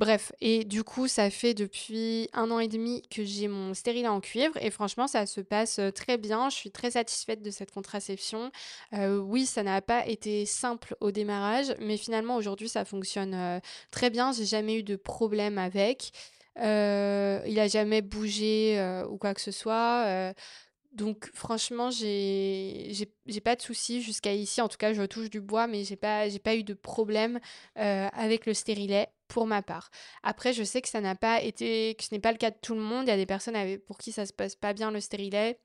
[0.00, 4.08] Bref, et du coup, ça fait depuis un an et demi que j'ai mon stérilet
[4.08, 6.48] en cuivre et franchement, ça se passe très bien.
[6.48, 8.50] Je suis très satisfaite de cette contraception.
[8.94, 13.60] oui, ça n'a pas été simple au démarrage, mais finalement, aujourd'hui, ça fonctionne
[13.90, 14.32] très bien.
[14.32, 16.12] J'ai jamais eu de problème avec.
[16.56, 20.32] il a jamais bougé ou quoi que ce soit.
[20.92, 23.06] Donc franchement, j'ai
[23.44, 24.62] pas de soucis jusqu'à ici.
[24.62, 27.38] En tout cas, je touche du bois, mais j'ai pas pas eu de problème
[27.78, 29.90] euh, avec le stérilet pour ma part.
[30.22, 32.58] Après, je sais que ça n'a pas été que ce n'est pas le cas de
[32.60, 33.06] tout le monde.
[33.06, 35.58] Il y a des personnes pour qui ça se passe pas bien le stérilet.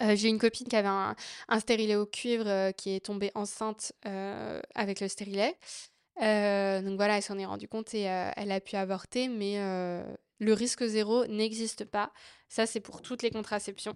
[0.00, 1.16] Euh, j'ai une copine qui avait un,
[1.58, 3.92] stérilet au cuivre euh, qui est tombée enceinte
[4.74, 5.56] avec le stérilet.
[6.18, 9.56] donc voilà, elle s'en est rendue compte et elle a pu avorter, mais
[10.38, 12.12] le risque zéro n'existe pas.
[12.48, 13.94] Ça, c'est pour toutes les contraceptions.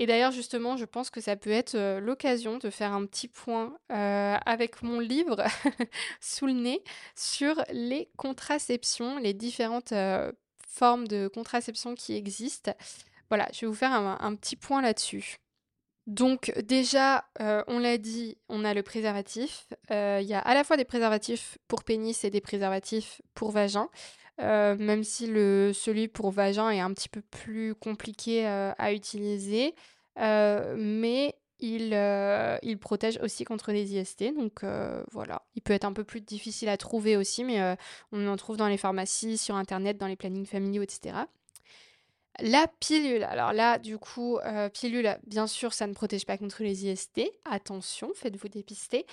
[0.00, 3.76] Et d'ailleurs, justement, je pense que ça peut être l'occasion de faire un petit point
[3.90, 5.44] avec mon livre
[6.22, 6.82] sous le nez
[7.14, 9.92] sur les contraceptions, les différentes
[10.66, 12.72] formes de contraception qui existent.
[13.28, 15.36] Voilà, je vais vous faire un, petit point là-dessus.
[16.06, 19.66] Donc déjà, on l'a dit, on a le préservatif.
[19.90, 23.90] Il y a à la fois des préservatifs pour pénis et des préservatifs pour vagin.
[24.40, 29.74] Même si le, celui pour vagin est un petit peu plus compliqué à utiliser.
[30.18, 34.34] Euh, mais il, euh, il, protège aussi contre les IST.
[34.36, 37.76] Donc euh, voilà, il peut être un peu plus difficile à trouver aussi, mais
[38.12, 41.16] on en trouve dans les pharmacies, sur Internet, dans les plannings familiaux, etc.
[42.38, 44.38] La pilule, alors là, du coup,
[44.72, 47.20] pilule, bien sûr, ça ne protège pas contre les IST.
[47.44, 49.04] Attention, faites-vous dépister.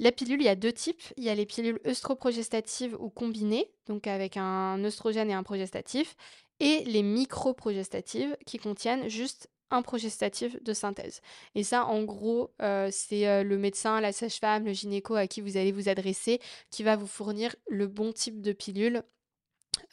[0.00, 1.02] La pilule, il y a deux types.
[1.16, 6.16] Il y a les pilules œstroprogestatives ou combinées, donc avec un œstrogène et un progestatif,
[6.60, 11.20] et les microprogestatives qui contiennent juste un progestatif de synthèse.
[11.54, 15.40] Et ça, en gros, euh, c'est euh, le médecin, la sage-femme, le gynéco à qui
[15.40, 19.02] vous allez vous adresser qui va vous fournir le bon type de pilule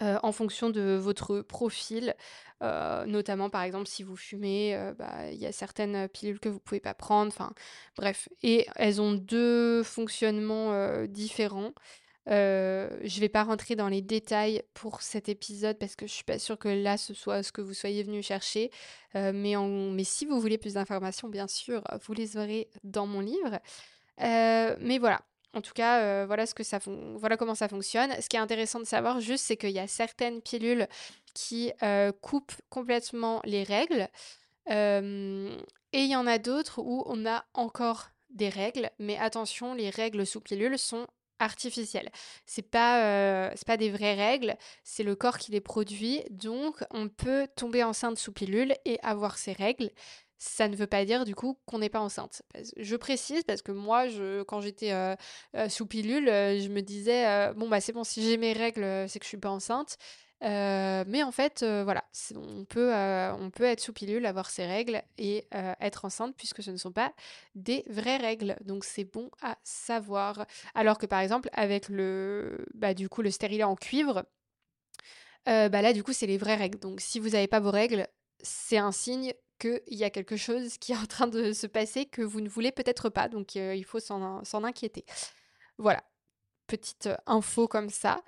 [0.01, 2.15] euh, en fonction de votre profil.
[2.61, 6.59] notamment, par exemple, si vous fumez, bah, il y a certaines pilules que vous ne
[6.59, 7.29] pouvez pas prendre.
[7.29, 7.53] Enfin,
[7.95, 8.29] bref.
[8.43, 11.73] Et elles ont deux fonctionnements différents.
[12.29, 16.23] Euh, je vais pas rentrer dans les détails pour cet épisode parce que je suis
[16.23, 18.71] pas sûre que là ce soit ce que vous soyez venu chercher.
[19.15, 23.59] Euh, mais, si vous voulez plus d'informations, bien sûr, vous les aurez dans mon livre.
[24.21, 25.21] Euh, mais voilà.
[25.53, 26.25] En tout cas,
[26.61, 26.79] ça
[27.15, 28.11] voilà comment ça fonctionne.
[28.21, 30.87] Ce qui est intéressant de savoir juste, c'est qu'il y a certaines pilules
[31.33, 31.71] qui
[32.21, 34.07] coupent complètement les règles.
[34.67, 35.53] et
[35.93, 38.89] il y en a d'autres où on a encore des règles.
[38.99, 41.07] Mais attention, les règles sous pilule sont
[41.41, 42.09] artificielles.
[42.45, 46.23] C'est pas euh, c'est pas des vraies règles, c'est le corps qui les produit.
[46.29, 49.89] Donc on peut tomber enceinte sous pilule et avoir ces règles.
[50.43, 52.41] Ça ne veut pas dire du coup qu'on n'est pas enceinte.
[52.75, 55.15] Je précise parce que moi, je, quand j'étais euh,
[55.55, 59.19] euh, sous pilule, je me disais bon bah c'est bon si j'ai mes règles, c'est
[59.19, 59.97] que je suis pas enceinte.
[60.43, 62.03] Euh, mais en fait, euh, voilà,
[62.35, 65.45] on peut, euh, on peut être sous pilule, avoir ses règles et
[65.79, 67.13] être enceinte puisque ce ne sont pas
[67.53, 68.55] des vraies règles.
[68.61, 70.47] Donc c'est bon à savoir.
[70.73, 74.25] Alors que par exemple, avec le, bah, du coup, le stérilet en cuivre,
[75.45, 76.79] bah là, du coup, c'est les vraies règles.
[76.79, 78.07] Donc si vous n'avez pas vos règles,
[78.41, 82.05] c'est un signe qu'il y a quelque chose qui est en train de se passer
[82.05, 83.29] que vous ne voulez peut-être pas.
[83.29, 85.05] Donc il faut s'en inquiéter.
[85.77, 86.03] Voilà,
[86.67, 88.21] petite info comme ça.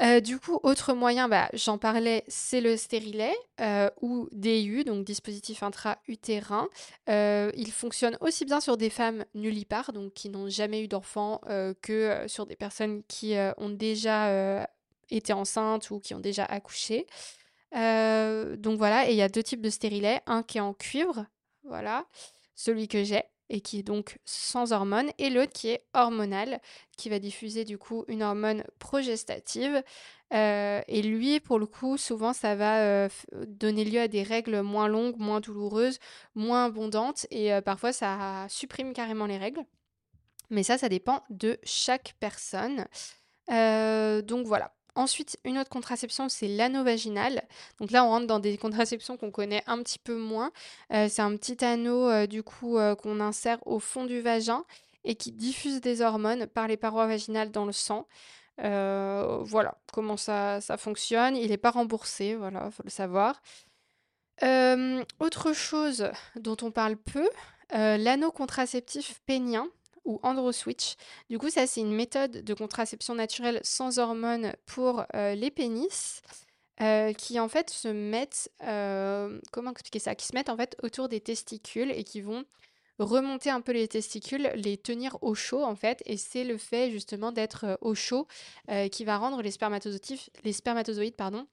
[0.00, 5.04] Euh, du coup, autre moyen, bah, j'en parlais, c'est le stérilet euh, ou DIU, donc
[5.04, 6.68] dispositif intra-utérin.
[7.08, 11.40] Euh, il fonctionne aussi bien sur des femmes nullipares, donc qui n'ont jamais eu d'enfants,
[11.80, 14.66] que sur des personnes qui ont déjà
[15.10, 17.06] été enceintes ou qui ont déjà accouché.
[17.74, 21.26] Donc voilà, et il y a deux types de stérilet, un qui est en cuivre,
[21.64, 22.06] voilà,
[22.54, 26.60] celui que j'ai, et qui est donc sans hormones, et l'autre qui est hormonal,
[26.96, 29.82] qui va diffuser du coup une hormone progestative.
[30.32, 33.08] Euh, et lui, pour le coup, souvent, ça va euh,
[33.46, 35.98] donner lieu à des règles moins longues, moins douloureuses,
[36.34, 39.64] moins abondantes, et euh, parfois ça supprime carrément les règles.
[40.50, 42.86] Mais ça, ça dépend de chaque personne.
[43.48, 44.72] donc voilà.
[44.96, 47.42] Ensuite, une autre contraception, c'est l'anneau vaginal.
[47.80, 50.52] Donc là, on rentre dans des contraceptions qu'on connaît un petit peu moins.
[50.92, 54.64] Euh, c'est un petit anneau, euh, du coup, euh, qu'on insère au fond du vagin
[55.04, 58.06] et qui diffuse des hormones par les parois vaginales dans le sang.
[58.58, 61.36] voilà comment ça, fonctionne.
[61.36, 63.42] Il n'est pas remboursé, voilà, faut le savoir.
[65.20, 67.28] autre chose dont on parle peu,
[67.70, 69.68] l'anneau contraceptif pénien
[70.04, 70.94] ou AndroSwitch.
[71.30, 76.22] Du coup, ça, c'est une méthode de contraception naturelle sans hormones pour les pénis.
[77.18, 78.50] qui en fait se mettent,
[79.52, 80.14] comment expliquer ça?
[80.14, 82.44] Qui se mettent en fait autour des testicules et qui vont
[82.98, 86.90] remonter un peu les testicules, les tenir au chaud en fait, et c'est le fait
[86.90, 88.26] justement d'être au chaud
[88.90, 91.46] qui va rendre les spermatozoïdes, les spermatozoïdes pardon,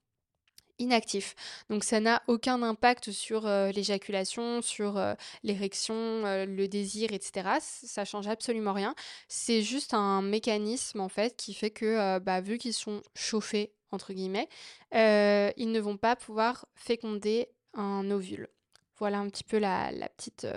[0.81, 1.35] inactifs.
[1.69, 5.01] Donc ça n'a aucun impact sur l'éjaculation, sur
[5.43, 7.49] l'érection, le désir, etc.
[7.59, 8.95] Ça change absolument rien.
[9.27, 13.73] C'est juste un mécanisme en fait qui fait que bah, vu qu'ils sont chauffés
[14.91, 18.47] ils ne vont pas pouvoir féconder un ovule.
[18.97, 20.47] Voilà un petit peu la, la petite,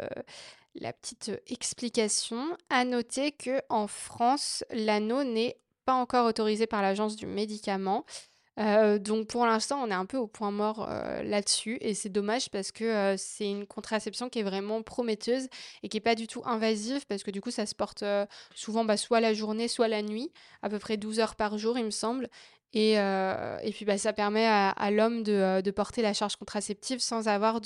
[0.75, 2.57] la petite explication.
[2.71, 8.05] À noter que en France, l'anneau n'est pas encore autorisé par l'agence du médicament.
[8.61, 12.09] Euh, donc pour l'instant, on est un peu au point mort euh, là-dessus et c'est
[12.09, 15.49] dommage parce que euh, c'est une contraception qui est vraiment prometteuse
[15.83, 18.05] et qui est pas du tout invasive parce que du coup ça se porte
[18.55, 20.31] souvent bah, soit la journée, soit la nuit,
[20.63, 22.29] à peu près 12 heures par jour il me semble.
[22.75, 26.35] Et, euh, et puis bah, ça permet à, l'homme de, euh, de, porter la charge
[26.37, 27.61] contraceptive sans avoir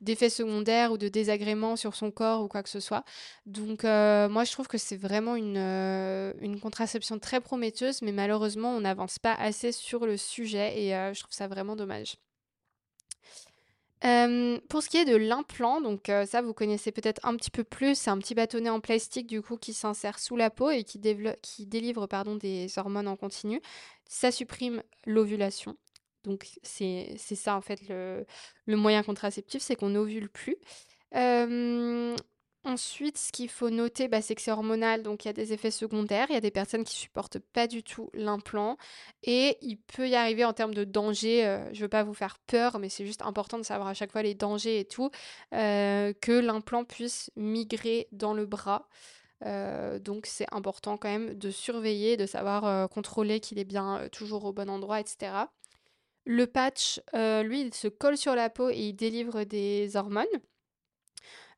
[0.00, 3.04] d'effets secondaires ou de désagréments sur son corps ou quoi que ce soit.
[3.44, 5.58] Donc euh, moi je trouve que c'est vraiment une,
[6.40, 11.20] une contraception très prometteuse, mais malheureusement on n'avance pas assez sur le sujet et je
[11.20, 12.16] trouve ça vraiment dommage
[14.00, 17.96] pour ce qui est de l'implant, donc ça vous connaissez peut-être un petit peu plus,
[17.98, 20.98] c'est un petit bâtonnet en plastique du coup qui s'insère sous la peau et qui,
[20.98, 23.60] délivre pardon, des hormones en continu.
[24.06, 25.76] Ça supprime l'ovulation.
[26.24, 28.26] Donc c'est ça en fait le,
[28.66, 30.56] le moyen contraceptif, c'est qu'on n'ovule plus.
[32.66, 35.52] Ensuite, ce qu'il faut noter, bah, c'est que c'est hormonal, donc il y a des
[35.52, 36.26] effets secondaires.
[36.30, 38.76] Il y a des personnes qui supportent pas du tout l'implant.
[39.22, 42.40] Et il peut y arriver en termes de danger, euh, je veux pas vous faire
[42.48, 45.12] peur, mais c'est juste important de savoir à chaque fois les dangers et tout,
[45.54, 48.88] euh, que l'implant puisse migrer dans le bras.
[49.44, 54.44] Euh, donc c'est important quand même de surveiller, de savoir contrôler qu'il est bien toujours
[54.44, 55.32] au bon endroit, etc.
[56.24, 60.26] Le patch, lui, il se colle sur la peau et il délivre des hormones.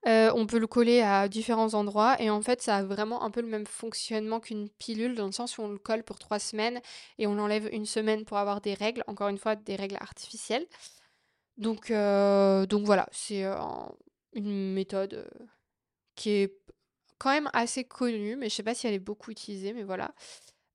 [0.06, 3.40] On peut le coller à différents endroits et en fait, ça a vraiment un peu
[3.40, 6.80] le même fonctionnement qu'une pilule dans le sens où on le colle pour trois semaines
[7.18, 10.66] et on l'enlève une semaine pour avoir des règles, encore une fois, des règles artificielles.
[11.56, 13.44] Donc, voilà, c'est
[14.32, 15.28] une méthode
[16.14, 16.54] qui est
[17.18, 20.14] quand même assez connue, mais je sais pas si elle est beaucoup utilisée, mais voilà.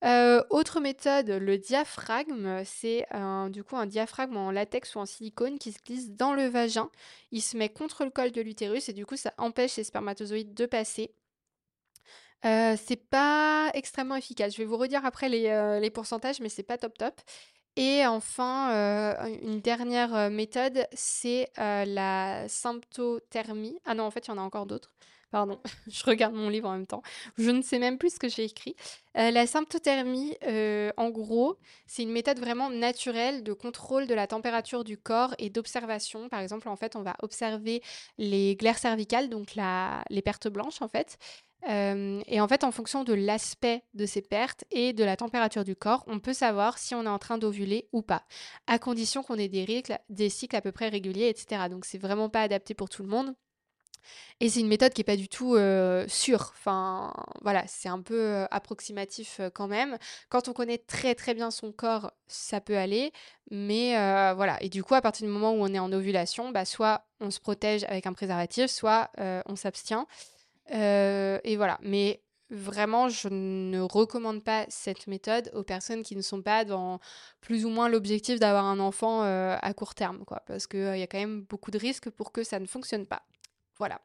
[0.04, 3.06] Euh, autre méthode, le diaphragme, c'est
[3.50, 6.90] du coup un diaphragme en latex ou en silicone qui se glisse dans le vagin.
[7.32, 10.54] Il se met contre le col de l'utérus et du coup ça empêche les spermatozoïdes
[10.54, 11.14] de passer.
[12.46, 14.54] Euh, c'est pas extrêmement efficace.
[14.54, 17.22] Je vais vous redire après les, euh, pourcentages, mais c'est pas top top.
[17.76, 23.80] Et enfin, une dernière méthode, c'est la symptothermie.
[23.86, 24.94] Ah non, en fait, il y en a encore d'autres.
[25.34, 27.02] Pardon, je regarde mon livre en même temps.
[27.40, 28.76] Je ne sais même plus ce que j'ai écrit.
[29.18, 34.28] Euh, la symptothermie, euh, en gros, c'est une méthode vraiment naturelle de contrôle de la
[34.28, 36.30] température du corps et d'observation.
[36.30, 37.82] Par exemple, en fait, on va observer
[38.20, 41.18] les glaires cervicales, donc les pertes blanches, en fait.
[41.68, 45.64] Euh, et en fait, en fonction de l'aspect de ces pertes et de la température
[45.64, 48.22] du corps, on peut savoir si on est en train d'ovuler ou pas,
[48.68, 51.70] à condition qu'on ait des, des cycles à peu près réguliers, etc.
[51.72, 53.34] Donc, c'est vraiment pas adapté pour tout le monde.
[54.40, 55.56] Et c'est une méthode qui n'est pas du tout
[56.08, 56.54] sûre.
[56.58, 59.98] Enfin, voilà, c'est un peu approximatif quand même.
[60.30, 63.12] Quand on connaît très très bien son corps, ça peut aller.
[63.52, 63.94] Mais
[64.36, 64.62] voilà.
[64.62, 67.32] Et du coup, à partir du moment où on est en ovulation, bah, soit on
[67.32, 70.06] se protège avec un préservatif, soit on s'abstient.
[70.70, 71.80] et voilà.
[71.82, 77.00] Mais vraiment, je ne recommande pas cette méthode aux personnes qui ne sont pas dans
[77.42, 80.44] plus ou moins l'objectif d'avoir un enfant à court terme, quoi.
[80.46, 83.24] Parce qu'il y a quand même beaucoup de risques pour que ça ne fonctionne pas.
[83.78, 84.02] Voilà.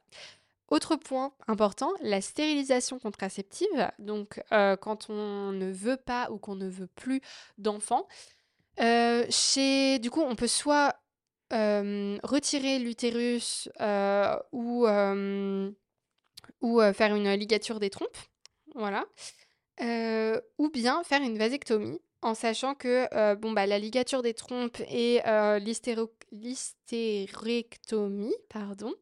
[0.69, 3.91] Autre point important, la stérilisation contraceptive.
[3.97, 7.21] Donc, euh, quand on ne veut pas ou qu'on ne veut plus
[7.57, 8.07] d'enfants,
[8.79, 9.25] euh,
[9.97, 10.95] du coup, on peut soit
[11.53, 13.67] euh, retirer l'utérus
[14.51, 14.85] ou,
[16.61, 18.17] ou faire une ligature des trompes,
[18.75, 19.07] voilà,
[20.59, 25.19] ou bien faire une vasectomie en sachant que bon, bah, la ligature des trompes et
[26.31, 28.93] l'hystérectomie, pardon,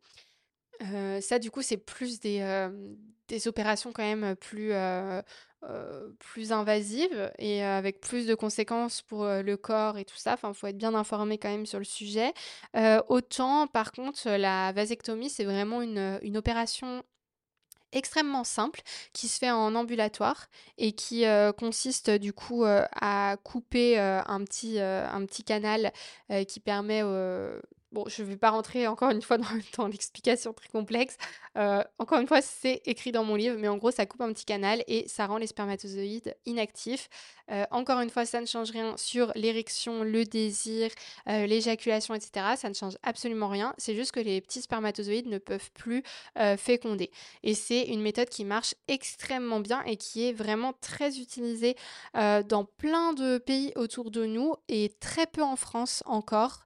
[1.22, 2.70] ça, du coup, c'est plus des,
[3.28, 4.72] des opérations quand même plus,
[6.20, 10.34] plus invasives et avec plus de conséquences pour le corps et tout ça.
[10.34, 12.34] Enfin, il faut être bien informé quand même sur le sujet.
[13.10, 17.04] autant, par contre, la vasectomie, c'est vraiment une, une opération
[17.94, 18.82] extrêmement simple
[19.14, 20.48] qui se fait en ambulatoire
[20.78, 21.24] et qui
[21.58, 25.92] consiste du coup à couper un, petit, un petit canal
[26.48, 27.02] qui permet
[28.08, 29.38] Je ne vais pas rentrer encore une fois
[29.78, 31.18] dans, l'explication très complexe.
[32.00, 34.46] encore une fois, c'est écrit dans mon livre, mais en gros, ça coupe un petit
[34.46, 37.10] canal et ça rend les spermatozoïdes inactifs.
[37.72, 40.92] encore une fois, ça ne change rien sur l'érection, le désir,
[41.26, 42.46] l'éjaculation, etc.
[42.56, 43.74] Ça ne change absolument rien.
[43.78, 46.04] C'est juste que les petits spermatozoïdes ne peuvent plus
[46.58, 47.10] féconder.
[47.44, 51.76] Et c'est une méthode qui marche extrêmement bien et qui est vraiment très utilisée
[52.14, 56.66] dans plein de pays autour de nous et très peu en France encore.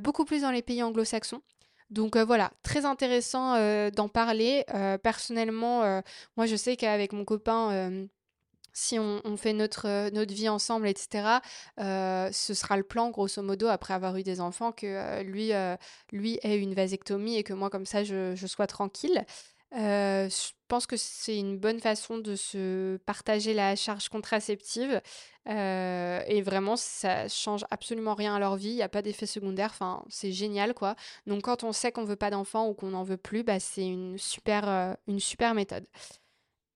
[0.00, 1.42] beaucoup plus dans les pays anglo-saxons.
[1.90, 3.54] Donc voilà, très intéressant
[3.90, 4.64] d'en parler.
[5.04, 6.02] personnellement,
[6.36, 8.08] moi je sais qu'avec mon copain,
[8.72, 11.38] si on, fait notre, notre vie ensemble, etc.,
[11.78, 15.52] ce sera le plan, grosso modo, après avoir eu des enfants, que lui,
[16.10, 19.24] lui ait une vasectomie et que moi, comme ça, je sois tranquille.
[19.72, 25.00] Je pense que c'est une bonne façon de se partager la charge contraceptive.
[25.46, 28.70] et vraiment, ça change absolument rien à leur vie.
[28.70, 29.70] Il n'y a pas d'effet secondaire.
[29.70, 30.96] Enfin, c'est génial, quoi.
[31.26, 33.86] Donc, quand on sait qu'on veut pas d'enfants ou qu'on n'en veut plus, bah, c'est
[33.86, 35.86] une super, une super méthode.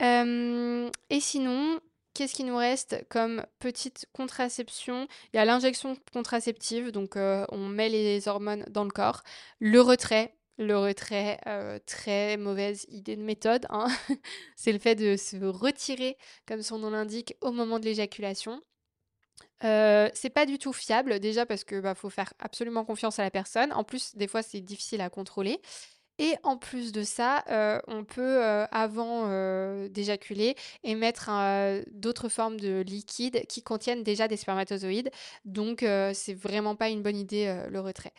[0.01, 1.81] et sinon,
[2.13, 5.07] Qu'est-ce qui nous reste comme petite contraception?
[5.33, 9.23] Il y a l'injection contraceptive, donc on met les hormones dans le corps.
[9.61, 11.39] Le retrait, le retrait,
[11.87, 13.67] très mauvaise idée de méthode.
[13.71, 13.89] Hein.
[14.57, 18.63] c'est le fait de se retirer, comme son nom l'indique, au moment de l'éjaculation.
[19.63, 23.31] c'est pas du tout fiable, déjà parce que bah, faut faire absolument confiance à la
[23.31, 23.73] personne.
[23.73, 25.61] En plus, des fois, c'est difficile à contrôler.
[26.19, 27.43] Et en plus de ça,
[27.87, 29.29] on peut, avant
[29.89, 30.55] d'éjaculer,
[30.85, 31.31] émettre
[31.93, 35.11] d'autres formes de liquides qui contiennent déjà des spermatozoïdes.
[35.47, 38.13] Donc, c'est vraiment pas une bonne idée le retrait.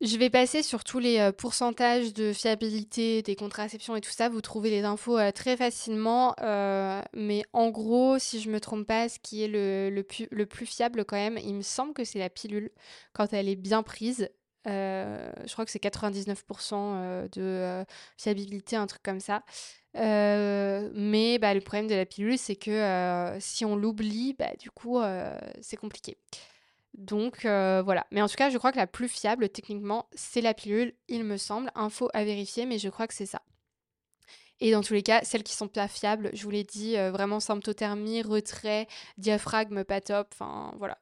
[0.00, 4.28] Je vais passer sur tous les euh, pourcentages de fiabilité des contraceptions et tout ça.
[4.28, 6.36] Vous trouvez les infos euh, très facilement.
[6.40, 10.66] Euh, mais en gros, si je me trompe pas, ce qui est le, le, plus
[10.66, 12.70] fiable quand même, il me semble que c'est la pilule
[13.12, 14.28] quand elle est bien prise.
[14.66, 17.84] je crois que c'est 99% de
[18.16, 19.42] fiabilité, un truc comme ça.
[19.94, 25.00] mais bah, le problème de la pilule, c'est que si on l'oublie, bah, du coup,
[25.60, 26.18] c'est compliqué.
[26.98, 28.06] Donc euh, voilà.
[28.10, 31.24] Mais en tout cas, je crois que la plus fiable, techniquement, c'est la pilule, il
[31.24, 31.70] me semble.
[31.74, 33.40] Info à vérifier, mais je crois que c'est ça.
[34.60, 37.12] Et dans tous les cas, celles qui sont pas fiables, je vous l'ai dit, euh,
[37.12, 40.98] vraiment symptothermie, retrait, diaphragme pas top, enfin voilà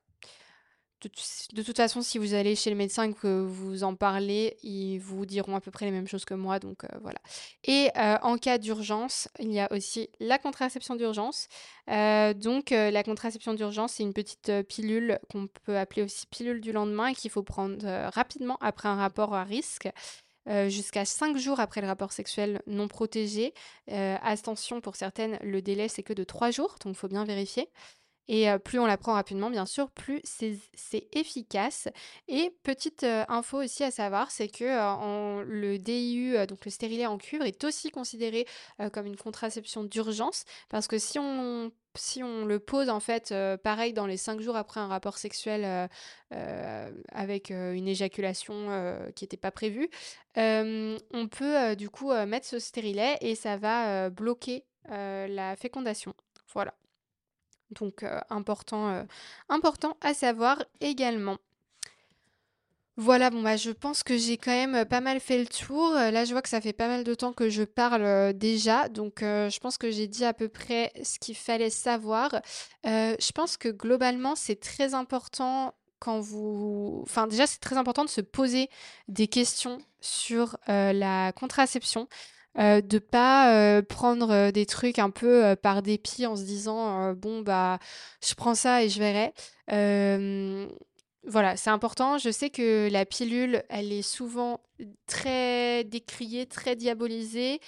[1.03, 4.99] de, toute façon, si vous allez chez le médecin et que vous en parlez, ils
[4.99, 6.59] vous diront à peu près les mêmes choses que moi.
[6.59, 7.19] Donc euh, voilà.
[7.65, 11.49] Et euh, en cas d'urgence, il y a aussi la contraception d'urgence.
[11.91, 16.73] Euh, donc la contraception d'urgence, c'est une petite pilule qu'on peut appeler aussi pilule du
[16.73, 19.89] lendemain et qu'il faut prendre rapidement après un rapport à risque.
[20.69, 23.53] jusqu'à 5 jours après le rapport sexuel non protégé.
[23.89, 27.69] attention, pour certaines, le délai c'est que de 3 jours, donc il faut bien vérifier.
[28.29, 31.89] Et plus on la prend rapidement, bien sûr, plus c'est efficace.
[32.29, 37.45] Et petite info aussi à savoir, c'est que le DIU, donc le stérilet en cuivre,
[37.45, 38.47] est aussi considéré
[38.93, 40.45] comme une contraception d'urgence.
[40.69, 44.57] Parce que si on, si on le pose, en fait, pareil, dans les 5 jours
[44.57, 45.89] après un rapport sexuel
[47.13, 49.89] avec une éjaculation qui n'était pas prévue,
[50.37, 56.13] on peut du coup mettre ce stérilet et ça va bloquer la fécondation.
[56.53, 56.75] Voilà.
[57.71, 59.03] Donc euh, important, euh,
[59.49, 61.39] important à savoir également.
[62.99, 65.93] Voilà, bon bah je pense que j'ai quand même euh, pas mal fait le tour.
[65.93, 69.19] Là, je vois que ça fait pas mal de temps que je parle déjà, donc
[69.21, 72.41] je pense que j'ai dit à peu près ce qu'il fallait savoir.
[72.85, 77.01] je pense que globalement, c'est très important quand vous...
[77.03, 78.71] Enfin déjà, c'est très important de se poser
[79.09, 82.09] des questions sur la contraception.
[82.59, 87.13] Euh, de pas euh, prendre euh, des trucs un peu par dépit en se disant
[87.13, 87.79] bon bah
[88.27, 89.33] je prends ça et je verrai.
[91.25, 92.19] voilà, c'est important.
[92.19, 94.61] Je sais que la pilule, elle est souvent
[95.07, 97.61] très décriée, très diabolisée,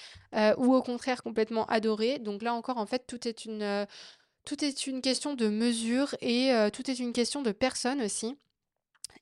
[0.59, 2.19] ou au contraire complètement adorée.
[2.19, 3.87] Donc là encore, en fait, tout est une,
[4.45, 8.37] tout est une question de mesure et tout est une question de personne aussi.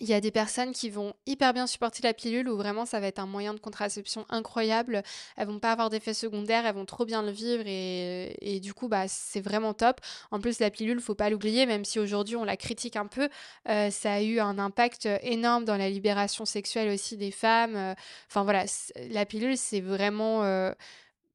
[0.01, 3.01] Il y a des personnes qui vont hyper bien supporter la pilule où vraiment ça
[3.01, 5.03] va être un moyen de contraception incroyable.
[5.37, 8.89] Elles vont pas avoir d'effets secondaires, elles vont trop bien le vivre et, du coup
[8.89, 10.01] bah c'est vraiment top.
[10.31, 13.29] En plus la pilule, faut pas l'oublier, même si aujourd'hui on la critique un peu,
[13.69, 17.77] euh, ça a eu un impact énorme dans la libération sexuelle aussi des femmes.
[17.77, 17.95] Euh,
[18.29, 18.65] enfin voilà,
[19.11, 20.73] la pilule c'est vraiment euh,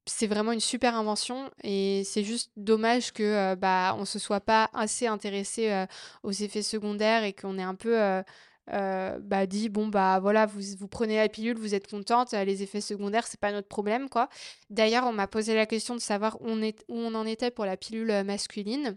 [0.05, 4.69] c'est vraiment une super invention et c'est juste dommage que bah on se soit pas
[4.73, 5.85] assez intéressé
[6.23, 8.23] aux effets secondaires et qu'on ait un peu
[8.67, 13.27] bah, dit bon bah voilà vous, prenez la pilule vous êtes contente les effets secondaires
[13.27, 14.29] c'est pas notre problème quoi
[14.69, 16.47] d'ailleurs on m'a posé la question de savoir où
[16.87, 18.95] on, en était pour la pilule masculine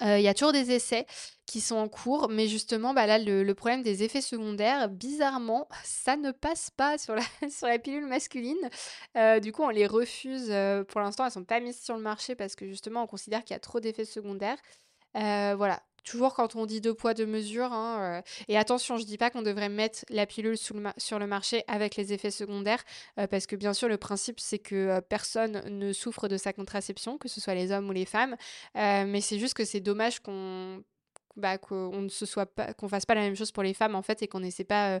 [0.00, 1.06] il y a toujours des essais
[1.46, 6.16] qui sont en cours, mais justement, bah là, le, problème des effets secondaires, bizarrement, ça
[6.16, 8.70] ne passe pas sur la, sur la pilule masculine.
[9.42, 10.52] du coup, on les refuse.
[10.88, 13.54] pour l'instant, elles sont pas mises sur le marché parce que justement, on considère qu'il
[13.54, 14.58] y a trop d'effets secondaires.
[15.14, 17.72] voilà, Toujours quand on dit deux poids, deux mesures.
[17.72, 21.64] Hein, euh, et attention, je dis pas qu'on devrait mettre la pilule sur le marché
[21.68, 22.82] avec les effets secondaires,
[23.18, 26.52] euh, parce que bien sûr, le principe, c'est que euh, personne ne souffre de sa
[26.52, 28.36] contraception, que ce soit les hommes ou les femmes.
[28.74, 30.82] mais c'est juste que c'est dommage qu'on
[31.36, 33.94] bah, qu'on ne se soit pas qu'on fasse pas la même chose pour les femmes
[33.94, 35.00] en fait et qu'on n'essaie pas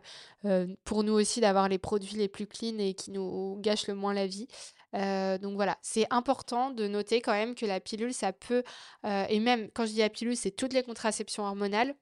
[0.84, 4.14] pour nous aussi d'avoir les produits les plus clean et qui nous gâchent le moins
[4.14, 4.46] la vie
[4.94, 8.62] euh, donc voilà, c'est important de noter quand même que la pilule, ça peut,
[9.04, 11.94] euh, et même quand je dis la pilule, c'est toutes les contraceptions hormonales,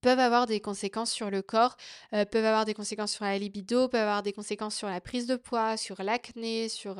[0.00, 1.76] peuvent avoir des conséquences sur le corps,
[2.14, 5.26] euh, peuvent avoir des conséquences sur la libido, peuvent avoir des conséquences sur la prise
[5.26, 6.96] de poids, sur l'acné, sur,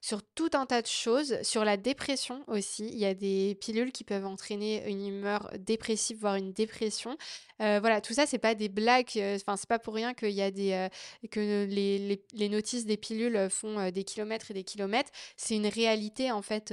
[0.00, 2.88] sur tout un tas de choses, sur la dépression aussi.
[2.88, 7.16] Il y a des pilules qui peuvent entraîner une humeur dépressive, voire une dépression.
[7.60, 9.10] Euh, voilà, tout ça, c'est pas des blagues.
[9.16, 10.88] Euh, enfin, c'est pas pour rien qu'il y a des euh,
[11.30, 15.10] que les, les, notices des pilules font des kilomètres et des kilomètres.
[15.36, 16.72] C'est une réalité en fait,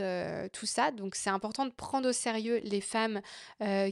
[0.53, 0.91] tout ça.
[0.91, 3.21] Donc, c'est important de prendre au sérieux les femmes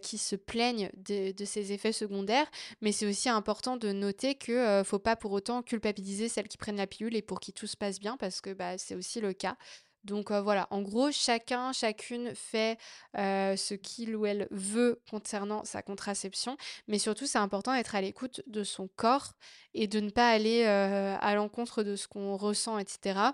[0.01, 2.49] qui se plaignent de, de, ces effets secondaires,
[2.81, 6.77] mais c'est aussi important de noter que faut pas pour autant culpabiliser celles qui prennent
[6.77, 9.33] la pilule et pour qui tout se passe bien, parce que bah, c'est aussi le
[9.33, 9.57] cas.
[10.03, 12.77] Donc voilà, en gros, chacun, chacune fait
[13.15, 16.57] ce qu'il ou elle veut concernant sa contraception,
[16.87, 19.31] mais surtout c'est important d'être à l'écoute de son corps
[19.73, 23.31] et de ne pas aller à l'encontre de ce qu'on ressent, etc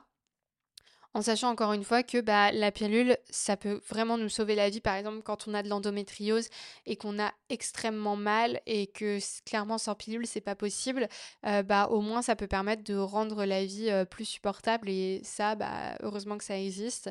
[1.14, 4.70] en sachant encore une fois que bah, la pilule, ça peut vraiment nous sauver la
[4.70, 6.50] vie, par exemple quand on a de l'endométriose
[6.86, 11.08] et qu'on a extrêmement mal et que clairement sans pilule c'est pas possible,
[11.46, 15.22] euh, bah au moins ça peut permettre de rendre la vie euh, plus supportable et
[15.24, 17.10] ça, bah heureusement que ça existe.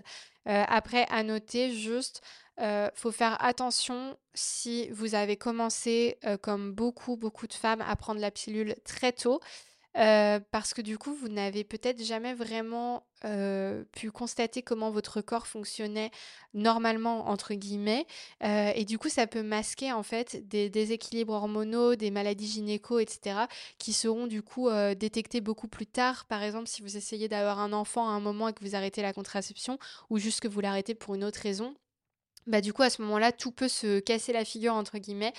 [0.48, 2.22] Euh, après, à noter juste,
[2.94, 8.32] faut faire attention si vous avez commencé, comme beaucoup, beaucoup de femmes, à prendre la
[8.32, 9.40] pilule très tôt.
[9.98, 15.20] Euh, parce que du coup, vous n'avez peut-être jamais vraiment euh, pu constater comment votre
[15.20, 16.12] corps fonctionnait
[16.54, 18.06] normalement, entre guillemets.
[18.44, 23.00] Euh, et du coup, ça peut masquer en fait des déséquilibres hormonaux, des maladies gynéco,
[23.00, 23.40] etc.,
[23.78, 26.26] qui seront du coup détectés beaucoup plus tard.
[26.26, 29.02] Par exemple, si vous essayez d'avoir un enfant à un moment et que vous arrêtez
[29.02, 29.78] la contraception,
[30.10, 31.74] ou juste que vous l'arrêtez pour une autre raison,
[32.46, 35.34] bah du coup à ce moment-là tout peut se casser la figure entre guillemets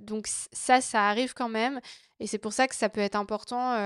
[0.00, 1.80] donc ça ça arrive quand même
[2.24, 3.76] et c'est pour ça que ça peut être important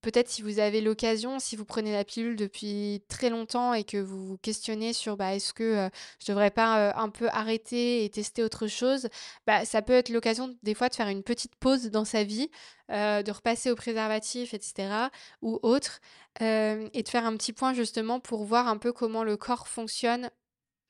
[0.00, 3.98] peut-être si vous avez l'occasion si vous prenez la pilule depuis très longtemps et que
[3.98, 5.90] vous vous questionnez sur bah est-ce que
[6.20, 9.08] je devrais pas un peu arrêter et tester autre chose
[9.46, 12.48] bah ça peut être l'occasion des fois de faire une petite pause dans sa vie
[12.88, 15.08] de repasser au préservatif etc
[15.42, 16.00] ou autre
[16.40, 20.30] et de faire un petit point justement pour voir un peu comment le corps fonctionne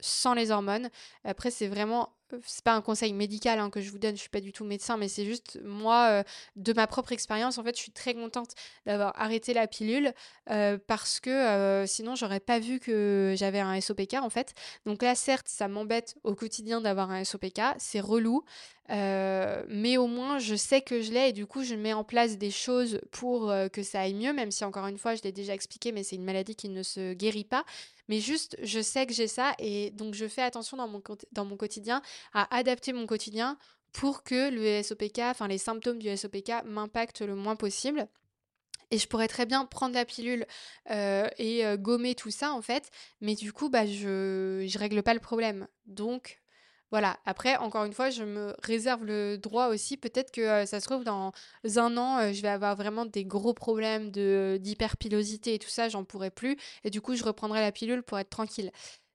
[0.01, 0.91] sans les hormones.
[1.25, 4.29] Après, c'est vraiment c'est pas un conseil médical hein, que je vous donne, je suis
[4.29, 6.23] pas du tout médecin, mais c'est juste moi,
[6.57, 8.51] de ma propre expérience, en fait, je suis très contente
[8.87, 10.13] d'avoir arrêté la pilule
[10.87, 14.55] parce que sinon j'aurais pas vu que j'avais un SOPK en fait.
[14.87, 18.45] Donc là, certes, ça m'embête au quotidien d'avoir un SOPK, c'est relou,
[18.89, 22.39] mais au moins je sais que je l'ai et du coup je mets en place
[22.39, 25.55] des choses pour que ça aille mieux, même si encore une fois je l'ai déjà
[25.55, 27.65] expliqué, mais c'est une maladie qui ne se guérit pas.
[28.09, 32.03] Mais juste, je sais que j'ai ça et donc je fais attention dans mon, quotidien
[32.33, 33.59] à adapter mon quotidien
[33.93, 38.09] pour que le SOPK, enfin les symptômes du SOPK m'impactent le moins possible.
[38.91, 40.47] Et je pourrais très bien prendre la pilule
[40.91, 42.91] euh, et euh, gommer tout ça en fait,
[43.21, 45.69] mais du coup bah je je règle pas le problème.
[45.85, 46.41] Donc
[46.91, 49.97] voilà, après, encore une fois, je me réserve le droit aussi.
[49.97, 51.33] Peut-être que ça se trouve, dans
[51.77, 56.05] un an, je vais avoir vraiment des gros problèmes de, d'hyperpilosité et tout ça, j'en
[56.05, 56.57] pourrai plus.
[56.85, 58.71] Et du coup, je reprendrai la pilule pour être tranquille.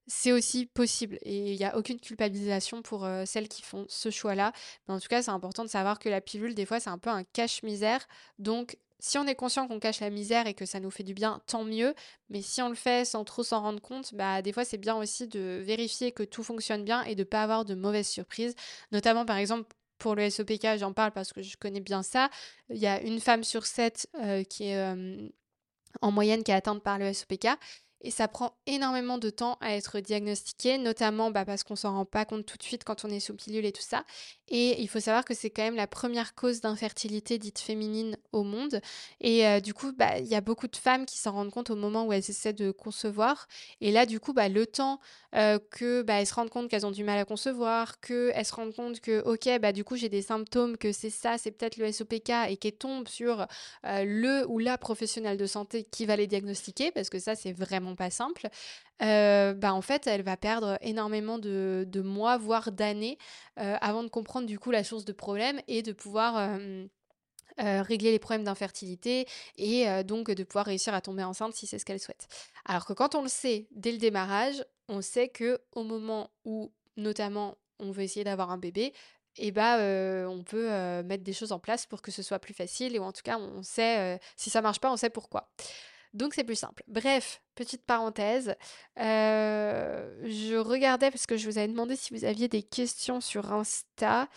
[0.05, 4.51] C'est aussi possible et il n'y a aucune culpabilisation pour celles qui font ce choix-là.
[4.87, 6.97] Mais en tout cas, c'est important de savoir que la pilule, des fois, c'est un
[6.97, 8.05] peu un cache-misère.
[8.37, 11.13] Donc, si on est conscient qu'on cache la misère et que ça nous fait du
[11.13, 11.93] bien, tant mieux.
[12.29, 14.95] Mais si on le fait sans trop s'en rendre compte, bah des fois c'est bien
[14.95, 18.55] aussi de vérifier que tout fonctionne bien et de ne pas avoir de mauvaises surprises.
[18.93, 22.29] Notamment par exemple pour le SOPK, j'en parle parce que je connais bien ça.
[22.69, 24.95] Il y a une femme sur sept euh, qui est
[26.01, 27.47] en moyenne qui est atteinte par le SOPK
[28.03, 32.05] et ça prend énormément de temps à être diagnostiqué, notamment bah, parce qu'on s'en rend
[32.05, 34.03] pas compte tout de suite quand on est sous pilule et tout ça.
[34.55, 38.43] Et il faut savoir que c'est quand même la première cause d'infertilité dite féminine au
[38.43, 38.81] monde.
[39.19, 41.71] Et euh, du coup, bah, il y a beaucoup de femmes qui s'en rendent compte
[41.71, 43.47] au moment où elles essaient de concevoir.
[43.81, 44.99] Et là, du coup, bah, le temps
[45.33, 48.75] euh, que bah, se rendent compte qu'elles ont du mal à concevoir, qu'elles se rendent
[48.75, 51.91] compte que, ok, bah, du coup, j'ai des symptômes, que c'est ça, c'est peut-être le
[51.91, 53.47] SOPK, et qu'elles tombent sur
[53.87, 57.53] euh, le ou la professionnelle de santé qui va les diagnostiquer, parce que ça, c'est
[57.53, 58.49] vraiment pas simple.
[58.99, 63.17] Bah, en fait, elle va perdre énormément de, de mois, voire d'années,
[63.55, 66.57] avant de comprendre du coup la source de problème et de pouvoir
[67.57, 69.27] régler les problèmes d'infertilité
[69.57, 72.27] et donc de pouvoir réussir à tomber enceinte si c'est ce qu'elle souhaite.
[72.65, 76.71] Alors que quand on le sait dès le démarrage, on sait que au moment où
[76.97, 78.93] notamment on veut essayer d'avoir un bébé,
[79.37, 79.77] eh bah,
[80.27, 80.69] on peut
[81.03, 83.37] mettre des choses en place pour que ce soit plus facile, et en tout cas,
[83.37, 85.49] on sait, si ça marche pas, on sait pourquoi.
[86.13, 86.83] Donc c'est plus simple.
[86.87, 88.55] Bref, petite parenthèse.
[88.97, 94.27] je regardais parce que je vous avais demandé si vous aviez des questions sur Insta.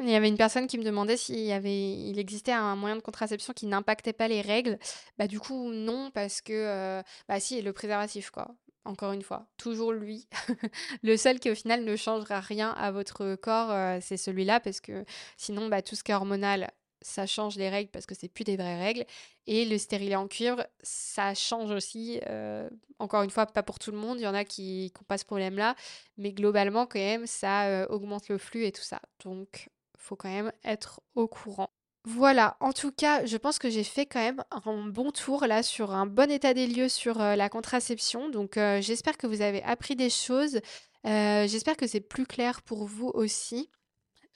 [0.00, 3.52] Il y avait une personne qui me demandait s'il il existait un moyen de contraception
[3.52, 4.78] qui n'impactait pas les règles.
[5.18, 8.48] Bah du coup non parce que euh, bah si le préservatif quoi.
[8.86, 10.28] Encore une fois, toujours lui.
[11.02, 14.80] le seul qui au final ne changera rien à votre corps, euh, c'est celui-là parce
[14.80, 15.06] que
[15.38, 16.70] sinon bah tout ce qui est hormonal,
[17.04, 19.04] ça change les règles parce que c'est plus des vraies règles.
[19.46, 22.20] Et le stérilet en cuivre, ça change aussi.
[22.26, 24.18] Euh, encore une fois, pas pour tout le monde.
[24.18, 25.76] Il y en a qui n'ont pas ce problème-là.
[26.16, 29.00] Mais globalement, quand même, ça augmente le flux et tout ça.
[29.24, 31.70] Donc, faut quand même être au courant.
[32.06, 35.62] Voilà, en tout cas, je pense que j'ai fait quand même un bon tour là
[35.62, 38.28] sur un bon état des lieux sur euh, la contraception.
[38.28, 40.60] Donc euh, j'espère que vous avez appris des choses.
[41.06, 43.70] Euh, j'espère que c'est plus clair pour vous aussi.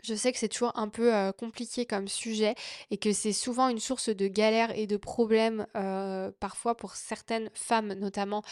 [0.03, 2.55] Je sais que c'est toujours un peu compliqué comme sujet
[2.91, 5.67] et que c'est souvent une source de galères et de problèmes
[6.39, 8.43] parfois pour certaines femmes notamment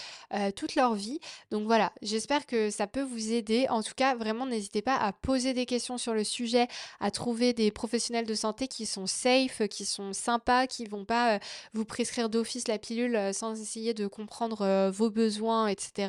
[0.57, 1.21] toute leur vie.
[1.51, 3.67] Donc voilà, j'espère que ça peut vous aider.
[3.69, 6.67] En tout cas, vraiment n'hésitez pas à poser des questions sur le sujet,
[7.01, 11.39] à trouver des professionnels de santé qui sont safe, qui sont sympas, qui vont pas
[11.75, 16.09] vous prescrire d'office la pilule sans essayer de comprendre vos besoins, etc.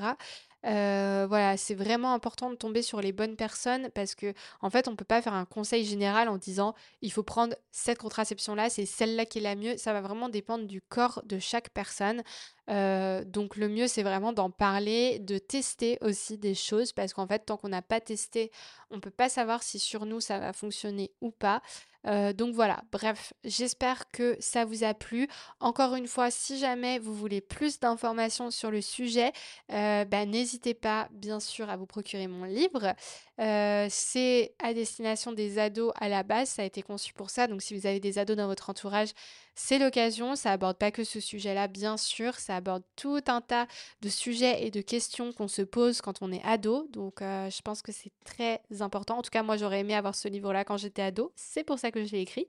[0.68, 4.90] Euh, voilà, c'est vraiment important de tomber sur les bonnes personnes parce que en fait,
[4.90, 8.70] on peut pas faire un conseil général en disant il faut prendre cette contraception là,
[8.70, 9.78] c'est celle-là qui est la mieux.
[9.78, 12.22] Ça va vraiment dépendre du corps de chaque personne.
[12.70, 17.26] Euh, donc le mieux c'est vraiment d'en parler, de tester aussi des choses parce qu'en
[17.26, 18.52] fait tant qu'on n'a pas testé,
[18.92, 21.62] on peut pas savoir si sur nous ça va fonctionner ou pas.
[22.06, 25.28] Euh, donc voilà, bref, j'espère que ça vous a plu.
[25.60, 29.34] Encore une fois, si jamais vous voulez plus d'informations sur le sujet,
[29.74, 32.94] euh, bah, n'hésitez pas bien sûr à vous procurer mon livre.
[33.40, 37.48] Euh, c'est à destination des ados à la base, ça a été conçu pour ça.
[37.48, 39.10] Donc si vous avez des ados dans votre entourage,
[39.54, 40.36] c'est l'occasion.
[40.36, 42.36] Ça aborde pas que ce sujet-là, bien sûr.
[42.36, 43.68] Ça aborde tout un tas
[44.02, 46.88] de sujets et de questions qu'on se pose quand on est ado.
[46.92, 49.20] Donc euh, je pense que c'est très important.
[49.20, 51.32] En tout cas, moi j'aurais aimé avoir ce livre-là quand j'étais ado.
[51.36, 52.48] C'est pour ça que je l'ai écrit.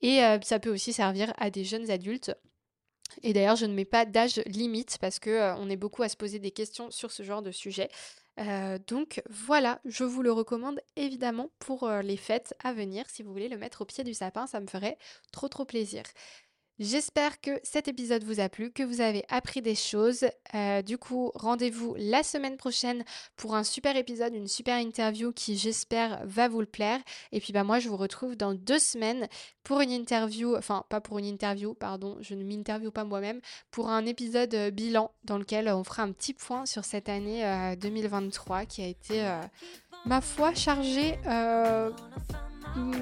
[0.00, 2.34] Et euh, ça peut aussi servir à des jeunes adultes.
[3.22, 6.16] Et d'ailleurs, je ne mets pas d'âge limite parce que on est beaucoup à se
[6.16, 7.88] poser des questions sur ce genre de sujet.
[8.40, 13.04] Euh, donc voilà, je vous le recommande évidemment pour euh, les fêtes à venir.
[13.08, 14.98] Si vous voulez le mettre au pied du sapin, ça me ferait
[15.32, 16.02] trop trop plaisir.
[16.80, 20.24] J'espère que cet épisode vous a plu, que vous avez appris des choses.
[20.56, 23.04] Euh, du coup, rendez-vous la semaine prochaine
[23.36, 26.98] pour un super épisode, une super interview qui j'espère va vous le plaire.
[27.30, 29.28] Et puis bah moi je vous retrouve dans deux semaines
[29.62, 33.88] pour une interview, enfin pas pour une interview, pardon, je ne m'interview pas moi-même, pour
[33.88, 38.62] un épisode euh, bilan dans lequel on fera un petit point sur cette année 2023
[38.62, 39.22] euh, qui a été,
[40.06, 41.18] ma foi, chargée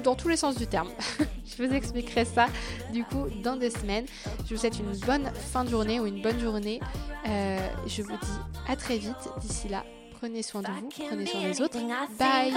[0.03, 0.89] dans tous les sens du terme.
[1.45, 2.47] je vous expliquerai ça
[2.91, 4.05] du coup dans deux semaines.
[4.45, 6.79] Je vous souhaite une bonne fin de journée ou une bonne journée.
[7.27, 9.29] Euh, je vous dis à très vite.
[9.41, 9.83] D'ici là,
[10.19, 11.77] prenez soin de vous, prenez soin des autres.
[12.19, 12.53] Bye